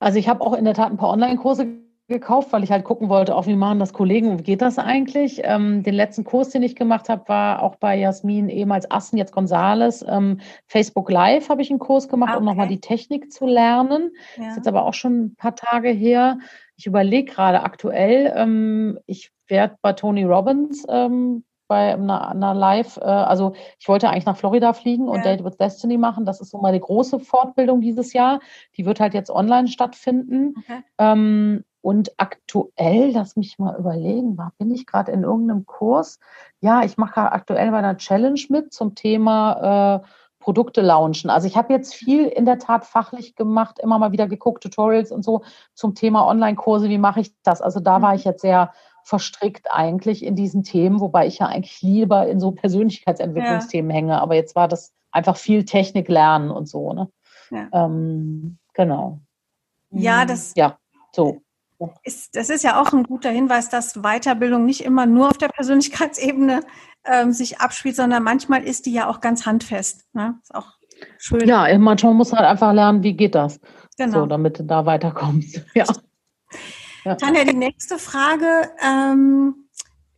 [0.00, 3.08] Also ich habe auch in der Tat ein paar Online-Kurse gekauft, weil ich halt gucken
[3.08, 5.40] wollte, auch wie machen das Kollegen, wie geht das eigentlich?
[5.44, 9.32] Ähm, den letzten Kurs, den ich gemacht habe, war auch bei Jasmin, ehemals Assen, jetzt
[9.32, 10.04] Gonzales.
[10.06, 12.38] Ähm, Facebook Live habe ich einen Kurs gemacht, okay.
[12.38, 14.10] um nochmal die Technik zu lernen.
[14.36, 14.48] Ja.
[14.48, 16.38] Ist jetzt aber auch schon ein paar Tage her.
[16.82, 22.96] Ich überlege gerade aktuell, ähm, ich werde bei Tony Robbins ähm, bei einer, einer Live,
[22.96, 25.22] äh, also ich wollte eigentlich nach Florida fliegen und ja.
[25.22, 26.26] Date with Destiny machen.
[26.26, 28.40] Das ist so meine große Fortbildung dieses Jahr.
[28.76, 30.54] Die wird halt jetzt online stattfinden.
[30.58, 30.82] Okay.
[30.98, 36.18] Ähm, und aktuell, lass mich mal überlegen, war, bin ich gerade in irgendeinem Kurs?
[36.60, 40.06] Ja, ich mache aktuell bei einer Challenge mit zum Thema äh,
[40.42, 41.30] Produkte launchen.
[41.30, 45.12] Also ich habe jetzt viel in der Tat fachlich gemacht, immer mal wieder geguckt, Tutorials
[45.12, 45.42] und so
[45.74, 47.62] zum Thema Online-Kurse, wie mache ich das?
[47.62, 48.16] Also da war mhm.
[48.16, 48.72] ich jetzt sehr
[49.04, 53.96] verstrickt eigentlich in diesen Themen, wobei ich ja eigentlich lieber in so Persönlichkeitsentwicklungsthemen ja.
[53.96, 54.20] hänge.
[54.20, 56.92] Aber jetzt war das einfach viel Technik lernen und so.
[56.92, 57.08] Ne?
[57.50, 57.68] Ja.
[57.72, 59.20] Ähm, genau.
[59.90, 60.54] Ja, das.
[60.56, 60.78] Ja,
[61.14, 61.40] so.
[62.02, 65.48] Ist, das ist ja auch ein guter Hinweis, dass Weiterbildung nicht immer nur auf der
[65.48, 66.60] Persönlichkeitsebene
[67.04, 70.04] ähm, sich abspielt, sondern manchmal ist die ja auch ganz handfest.
[70.12, 70.38] Ne?
[70.42, 70.78] Ist auch
[71.18, 71.46] schön.
[71.46, 73.60] Ja, manchmal muss halt einfach lernen, wie geht das,
[73.96, 74.20] genau.
[74.20, 75.62] so, damit du da weiterkommst.
[75.74, 75.84] Ja.
[77.04, 77.14] ja.
[77.16, 79.68] Tanja, die nächste Frage ähm,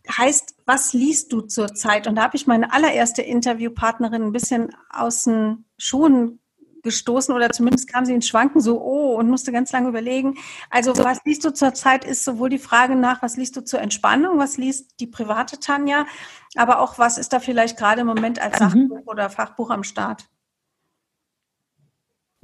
[0.08, 2.06] heißt, was liest du zurzeit?
[2.06, 6.40] Und da habe ich meine allererste Interviewpartnerin ein bisschen aus den Schuhen
[6.84, 10.36] gestoßen oder zumindest kam sie ins Schwanken so, oh, und musste ganz lange überlegen.
[10.70, 14.38] Also was liest du zurzeit ist sowohl die Frage nach, was liest du zur Entspannung,
[14.38, 16.06] was liest die private Tanja,
[16.54, 18.64] aber auch was ist da vielleicht gerade im Moment als mhm.
[18.64, 19.08] Sachbuch mhm.
[19.08, 20.28] oder Fachbuch am Start?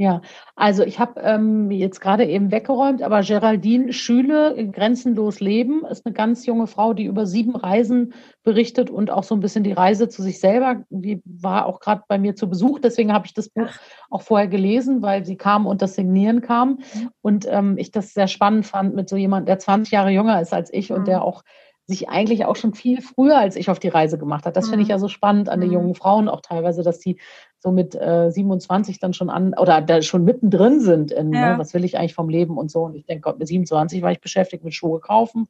[0.01, 0.23] Ja,
[0.57, 6.15] also ich habe ähm, jetzt gerade eben weggeräumt, aber Geraldine Schüle, Grenzenlos Leben, ist eine
[6.15, 10.09] ganz junge Frau, die über sieben Reisen berichtet und auch so ein bisschen die Reise
[10.09, 10.85] zu sich selber.
[10.89, 13.69] Die war auch gerade bei mir zu Besuch, deswegen habe ich das Buch
[14.09, 16.79] auch vorher gelesen, weil sie kam und das Signieren kam.
[16.95, 17.11] Mhm.
[17.21, 20.55] Und ähm, ich das sehr spannend fand mit so jemand, der 20 Jahre jünger ist
[20.55, 21.25] als ich und der mhm.
[21.25, 21.43] auch
[21.91, 24.57] sich eigentlich auch schon viel früher als ich auf die Reise gemacht hat.
[24.57, 27.19] Das finde ich ja so spannend an den jungen Frauen auch teilweise, dass die
[27.61, 31.53] so mit äh, 27 dann schon an oder da schon mittendrin sind in, ne, ja.
[31.53, 32.85] ne, was will ich eigentlich vom Leben und so.
[32.85, 35.47] Und ich denke, mit 27 war ich beschäftigt mit Schuhe kaufen,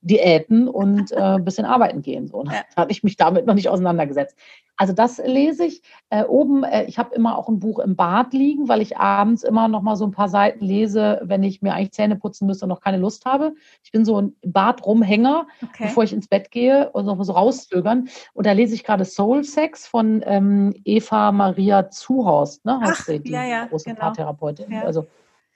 [0.00, 2.26] Diäten und äh, ein bisschen arbeiten gehen.
[2.26, 2.42] So.
[2.42, 2.52] Ne?
[2.52, 2.62] Ja.
[2.74, 4.36] Da hatte ich mich damit noch nicht auseinandergesetzt.
[4.76, 5.82] Also das lese ich.
[6.10, 9.44] Äh, oben, äh, ich habe immer auch ein Buch im Bad liegen, weil ich abends
[9.44, 12.64] immer noch mal so ein paar Seiten lese, wenn ich mir eigentlich Zähne putzen müsste
[12.64, 13.54] und noch keine Lust habe.
[13.84, 15.84] Ich bin so ein Bad-Rumhänger, okay.
[15.84, 18.08] bevor ich ins Bett gehe und noch so rauszögern.
[18.34, 22.80] Und da lese ich gerade Soul Sex von ähm, Eva Maria Zuhorst, ne?
[22.80, 24.00] Heißt Ach, sie, die ja, ja, große genau.
[24.00, 24.72] Paartherapeutin.
[24.72, 24.82] Ja.
[24.82, 25.06] Also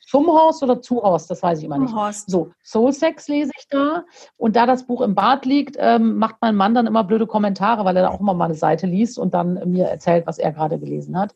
[0.01, 1.94] zum Haus oder zu Haus, das weiß ich immer nicht.
[1.94, 2.30] Horst.
[2.30, 4.05] So, Soul Sex lese ich da.
[4.36, 7.84] Und da das Buch im Bad liegt, ähm, macht mein Mann dann immer blöde Kommentare,
[7.84, 10.53] weil er da auch immer mal eine Seite liest und dann mir erzählt, was er
[10.53, 11.34] gerade gelesen hat.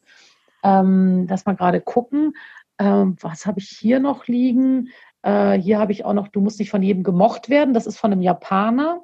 [0.63, 2.35] Ähm, lass mal gerade gucken.
[2.79, 4.91] Ähm, was habe ich hier noch liegen?
[5.23, 7.75] Äh, hier habe ich auch noch, du musst nicht von jedem gemocht werden.
[7.75, 9.01] Das ist von einem Japaner.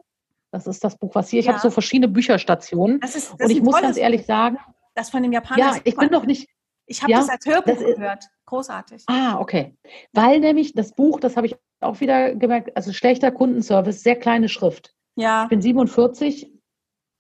[0.53, 1.41] Das ist das Buch, was hier.
[1.41, 1.53] Ich ja.
[1.53, 3.01] habe so verschiedene Bücherstationen.
[3.01, 4.59] Das ist, das und ich muss ganz ehrlich sagen.
[4.97, 5.59] Das von dem Japaner.
[5.59, 6.49] Ja, ich bin noch nicht.
[6.87, 8.25] Ich habe ja, das als Hörbuch das gehört.
[8.47, 9.05] Großartig.
[9.07, 9.77] Ah, okay.
[10.13, 14.49] Weil nämlich das Buch, das habe ich auch wieder gemerkt, also schlechter Kundenservice, sehr kleine
[14.49, 14.95] Schrift.
[15.17, 15.45] Ja.
[15.45, 16.51] Ich bin 47.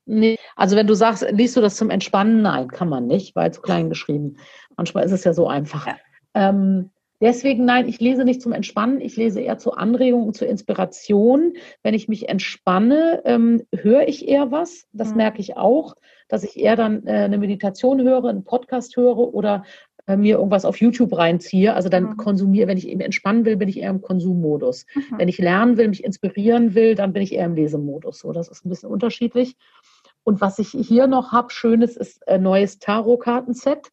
[0.06, 0.38] Nee.
[0.54, 2.42] Also wenn du sagst, liest du das zum Entspannen?
[2.42, 4.36] Nein, kann man nicht, weil zu klein geschrieben.
[4.76, 5.86] Manchmal ist es ja so einfach.
[5.86, 5.96] Ja.
[6.34, 10.48] Ähm, deswegen nein, ich lese nicht zum Entspannen, ich lese eher zur Anregung und zur
[10.48, 11.54] Inspiration.
[11.82, 14.86] Wenn ich mich entspanne, ähm, höre ich eher was.
[14.92, 15.16] Das mhm.
[15.16, 15.96] merke ich auch,
[16.28, 19.64] dass ich eher dann äh, eine Meditation höre, einen Podcast höre oder
[20.06, 21.74] äh, mir irgendwas auf YouTube reinziehe.
[21.74, 22.16] Also dann mhm.
[22.16, 24.86] konsumiere, wenn ich eben entspannen will, bin ich eher im Konsummodus.
[24.94, 25.18] Mhm.
[25.18, 28.20] Wenn ich lernen will, mich inspirieren will, dann bin ich eher im Lesemodus.
[28.20, 29.56] So, das ist ein bisschen unterschiedlich.
[30.22, 33.90] Und was ich hier noch habe, schönes, ist ein neues Tarotkartenset.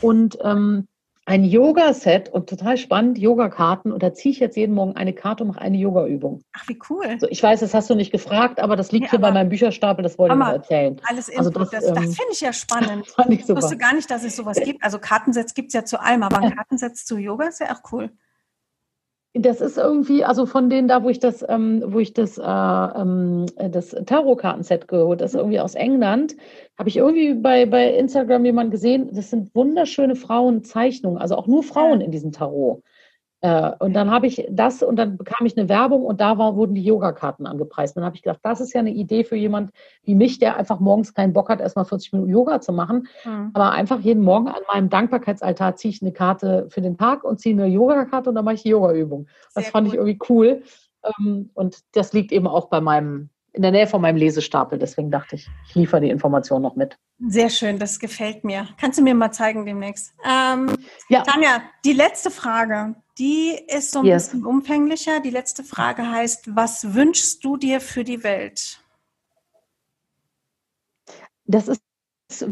[0.00, 0.88] Und ähm,
[1.30, 3.92] ein Yoga-Set und total spannend, Yoga-Karten.
[3.92, 6.42] Und da ziehe ich jetzt jeden Morgen eine Karte und mache eine Yoga-Übung.
[6.52, 7.18] Ach, wie cool.
[7.20, 9.48] So, ich weiß, das hast du nicht gefragt, aber das liegt ja, hier bei meinem
[9.48, 11.00] Bücherstapel, das wollte ich mal erzählen.
[11.04, 13.06] Alles Input, also das, das, das ähm, finde ich ja spannend.
[13.14, 13.60] Fand ich, super.
[13.60, 14.82] ich wusste gar nicht, dass es sowas gibt.
[14.82, 17.92] Also Kartensets gibt es ja zu allem, aber ein Kartensets zu Yoga ist ja auch
[17.92, 18.10] cool.
[19.34, 22.42] Das ist irgendwie, also von denen da, wo ich das, ähm, wo ich das, äh,
[22.42, 26.36] ähm, das Tarotkartenset geholt, das ist irgendwie aus England,
[26.76, 29.08] habe ich irgendwie bei, bei Instagram jemanden gesehen.
[29.12, 32.82] Das sind wunderschöne Frauenzeichnungen, also auch nur Frauen in diesem Tarot.
[33.42, 36.56] Äh, und dann habe ich das und dann bekam ich eine Werbung und da war,
[36.56, 37.96] wurden die Yogakarten angepreist.
[37.96, 39.70] Dann habe ich gedacht, das ist ja eine Idee für jemand
[40.02, 43.08] wie mich, der einfach morgens keinen Bock hat, erstmal 40 Minuten Yoga zu machen.
[43.24, 43.50] Mhm.
[43.54, 47.40] Aber einfach jeden Morgen an meinem Dankbarkeitsaltar ziehe ich eine Karte für den Tag und
[47.40, 49.26] ziehe eine Yogakarte und dann mache ich die Yoga-Übung.
[49.54, 49.94] Das fand gut.
[49.94, 50.62] ich irgendwie cool.
[51.18, 54.78] Ähm, und das liegt eben auch bei meinem in der Nähe von meinem Lesestapel.
[54.78, 56.96] Deswegen dachte ich, ich liefere die Information noch mit.
[57.28, 58.68] Sehr schön, das gefällt mir.
[58.80, 60.14] Kannst du mir mal zeigen demnächst?
[60.24, 60.76] Ähm,
[61.08, 61.22] ja.
[61.22, 62.94] Tanja, die letzte Frage.
[63.20, 64.30] Die ist so ein yes.
[64.30, 65.20] bisschen umfänglicher.
[65.20, 68.80] Die letzte Frage heißt, was wünschst du dir für die Welt?
[71.44, 71.82] Das ist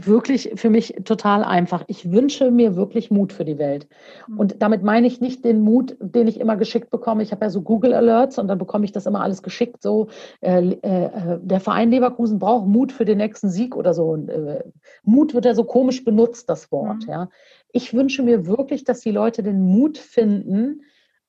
[0.07, 1.85] wirklich für mich total einfach.
[1.87, 3.89] Ich wünsche mir wirklich Mut für die Welt.
[4.27, 4.39] Mhm.
[4.41, 7.23] Und damit meine ich nicht den Mut, den ich immer geschickt bekomme.
[7.23, 9.83] Ich habe ja so Google Alerts und dann bekomme ich das immer alles geschickt.
[9.83, 10.09] So,
[10.41, 14.11] äh, äh, der Verein Leverkusen braucht Mut für den nächsten Sieg oder so.
[14.11, 14.65] Und, äh,
[15.03, 17.05] Mut wird ja so komisch benutzt, das Wort.
[17.07, 17.11] Mhm.
[17.11, 17.29] Ja.
[17.73, 20.83] Ich wünsche mir wirklich, dass die Leute den Mut finden,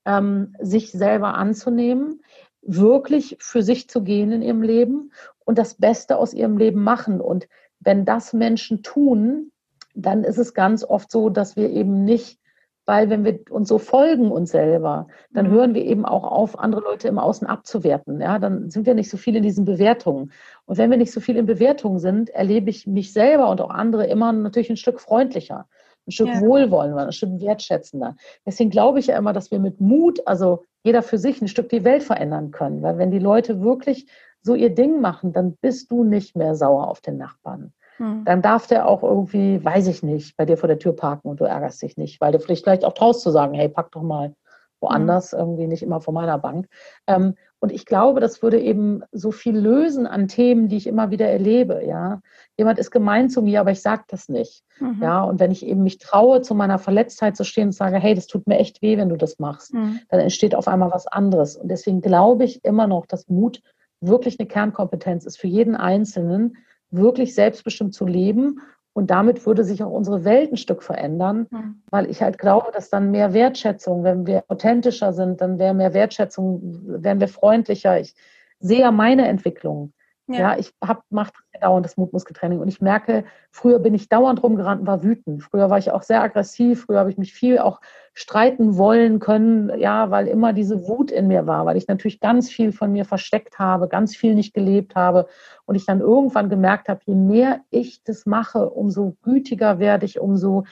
[0.06, 2.22] ähm, sich selber anzunehmen,
[2.62, 5.12] wirklich für sich zu gehen in ihrem Leben
[5.46, 7.22] und das Beste aus ihrem Leben machen.
[7.22, 7.48] Und
[7.80, 9.52] wenn das Menschen tun,
[9.96, 12.40] dann ist es ganz oft so, dass wir eben nicht,
[12.86, 15.52] weil wenn wir uns so folgen uns selber, dann mhm.
[15.52, 18.22] hören wir eben auch auf, andere Leute im Außen abzuwerten.
[18.22, 20.32] Ja, dann sind wir nicht so viel in diesen Bewertungen.
[20.66, 23.70] Und wenn wir nicht so viel in Bewertungen sind, erlebe ich mich selber und auch
[23.70, 25.68] andere immer natürlich ein Stück freundlicher
[26.10, 26.42] ein Stück ja.
[26.42, 28.16] wohlwollender, ein Stück wertschätzender.
[28.46, 31.70] Deswegen glaube ich ja immer, dass wir mit Mut, also jeder für sich, ein Stück
[31.70, 32.82] die Welt verändern können.
[32.82, 34.08] Weil wenn die Leute wirklich
[34.42, 37.74] so ihr Ding machen, dann bist du nicht mehr sauer auf den Nachbarn.
[37.98, 38.24] Hm.
[38.26, 41.40] Dann darf der auch irgendwie, weiß ich nicht, bei dir vor der Tür parken und
[41.40, 44.02] du ärgerst dich nicht, weil du vielleicht gleich auch traust zu sagen, hey, pack doch
[44.02, 44.34] mal
[44.82, 45.40] woanders, mhm.
[45.40, 46.68] irgendwie nicht immer vor meiner Bank.
[47.08, 51.12] Ähm, und ich glaube, das würde eben so viel lösen an Themen, die ich immer
[51.12, 51.84] wieder erlebe.
[51.86, 52.22] Ja,
[52.58, 54.64] jemand ist gemein zu mir, aber ich sage das nicht.
[54.80, 55.00] Mhm.
[55.02, 58.16] Ja, und wenn ich eben mich traue, zu meiner Verletztheit zu stehen und sage, hey,
[58.16, 60.00] das tut mir echt weh, wenn du das machst, mhm.
[60.10, 61.58] dann entsteht auf einmal was anderes.
[61.58, 63.62] Und deswegen glaube ich immer noch, dass Mut
[64.00, 66.56] wirklich eine Kernkompetenz ist für jeden Einzelnen,
[66.92, 68.62] wirklich selbstbestimmt zu leben
[68.94, 71.48] und damit würde sich auch unsere Welt ein Stück verändern,
[71.90, 75.94] weil ich halt glaube, dass dann mehr Wertschätzung, wenn wir authentischer sind, dann wäre mehr
[75.94, 76.62] Wertschätzung,
[77.04, 78.00] wären wir freundlicher.
[78.00, 78.16] Ich
[78.60, 79.94] sehe ja meine Entwicklung.
[80.30, 82.60] Ja, ja ich habe macht dauernd das Mutmuskeltraining.
[82.60, 85.44] Und ich merke, früher bin ich dauernd rumgerannt und war wütend.
[85.44, 87.82] Früher war ich auch sehr aggressiv, früher habe ich mich viel auch
[88.14, 92.50] streiten wollen können, ja, weil immer diese Wut in mir war, weil ich natürlich ganz
[92.50, 95.28] viel von mir versteckt habe, ganz viel nicht gelebt habe.
[95.66, 100.20] Und ich dann irgendwann gemerkt habe, je mehr ich das mache, umso gütiger werde ich,
[100.20, 100.64] umso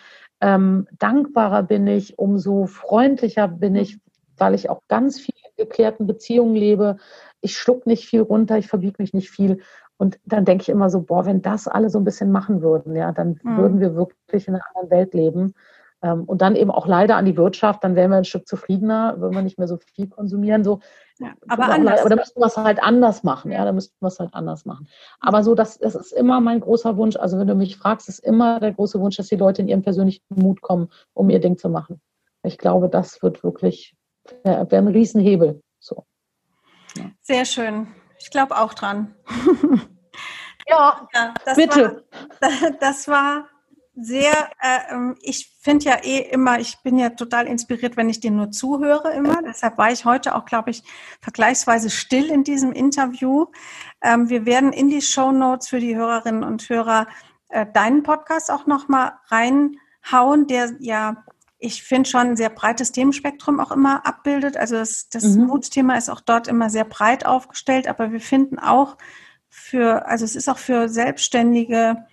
[0.41, 3.99] ähm, dankbarer bin ich, umso freundlicher bin ich,
[4.37, 6.97] weil ich auch ganz viel in geklärten Beziehungen lebe,
[7.41, 9.61] ich schluck nicht viel runter, ich verbiege mich nicht viel.
[9.97, 12.95] Und dann denke ich immer so, boah, wenn das alle so ein bisschen machen würden,
[12.95, 13.57] ja, dann mhm.
[13.57, 15.53] würden wir wirklich in einer anderen Welt leben.
[16.03, 19.19] Ähm, und dann eben auch leider an die Wirtschaft, dann wären wir ein Stück zufriedener,
[19.19, 20.63] würden wir nicht mehr so viel konsumieren.
[20.63, 20.79] So.
[21.17, 22.01] Ja, aber, anders.
[22.01, 24.65] aber da müssten wir es halt anders machen, ja, da müssten wir es halt anders
[24.65, 24.87] machen.
[25.19, 27.15] Aber so, das, das ist immer mein großer Wunsch.
[27.15, 29.81] Also wenn du mich fragst, ist immer der große Wunsch, dass die Leute in ihren
[29.81, 31.99] persönlichen Mut kommen, um ihr Ding zu machen.
[32.43, 33.95] Ich glaube, das wird wirklich,
[34.43, 35.61] wäre wär ein Riesenhebel.
[35.79, 36.05] So.
[37.21, 37.87] Sehr schön.
[38.19, 39.15] Ich glaube auch dran.
[40.67, 42.05] ja, ja das bitte.
[42.39, 43.47] War, das war
[43.99, 48.19] sehr, äh, ähm, ich finde ja eh immer, ich bin ja total inspiriert, wenn ich
[48.19, 49.41] dir nur zuhöre immer.
[49.41, 50.83] Deshalb war ich heute auch, glaube ich,
[51.19, 53.47] vergleichsweise still in diesem Interview.
[54.01, 57.07] Ähm, wir werden in die Show Notes für die Hörerinnen und Hörer
[57.49, 61.23] äh, deinen Podcast auch nochmal reinhauen, der ja
[61.59, 64.57] ich finde schon ein sehr breites Themenspektrum auch immer abbildet.
[64.57, 65.47] Also das, das mhm.
[65.47, 68.97] Mutthema ist auch dort immer sehr breit aufgestellt, aber wir finden auch
[69.49, 72.05] für, also es ist auch für Selbstständige,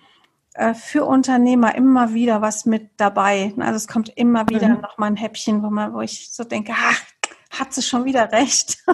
[0.55, 3.53] äh, für Unternehmer immer wieder was mit dabei.
[3.59, 4.81] Also es kommt immer wieder mhm.
[4.81, 7.01] noch mal ein Häppchen, wo man, wo ich so denke, ach,
[7.51, 8.77] hat sie schon wieder recht.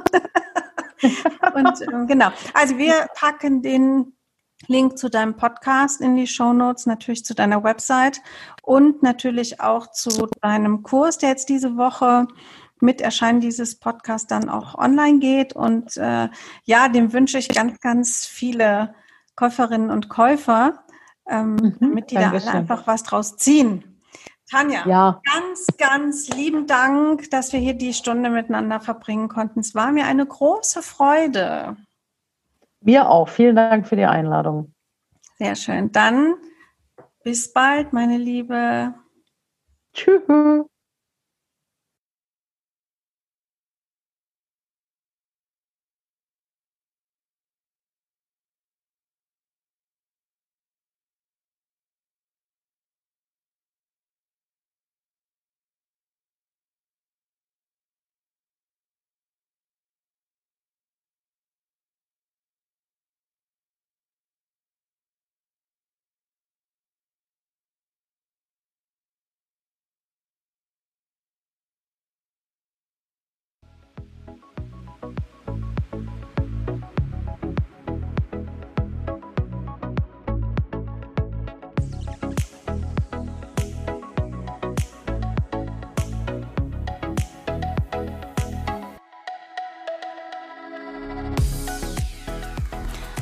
[1.54, 2.30] Und äh, genau.
[2.54, 4.14] Also wir packen den
[4.68, 8.22] Link zu deinem Podcast in die Show Notes, natürlich zu deiner Website
[8.62, 12.28] und natürlich auch zu deinem Kurs, der jetzt diese Woche
[12.80, 15.54] mit Erscheinen dieses Podcast dann auch online geht.
[15.54, 16.30] Und äh,
[16.64, 18.94] ja, dem wünsche ich ganz, ganz viele
[19.36, 20.84] Käuferinnen und Käufer,
[21.30, 24.02] ähm, mhm, damit die da alle einfach was draus ziehen.
[24.50, 25.22] Tanja, ja.
[25.24, 29.62] ganz, ganz lieben Dank, dass wir hier die Stunde miteinander verbringen konnten.
[29.62, 31.78] Es war mir eine große Freude.
[32.82, 33.30] Mir auch.
[33.30, 34.74] Vielen Dank für die Einladung.
[35.38, 35.92] Sehr schön.
[35.92, 36.36] Dann
[37.24, 38.94] bis bald, meine Liebe.
[39.94, 40.22] Tschüss.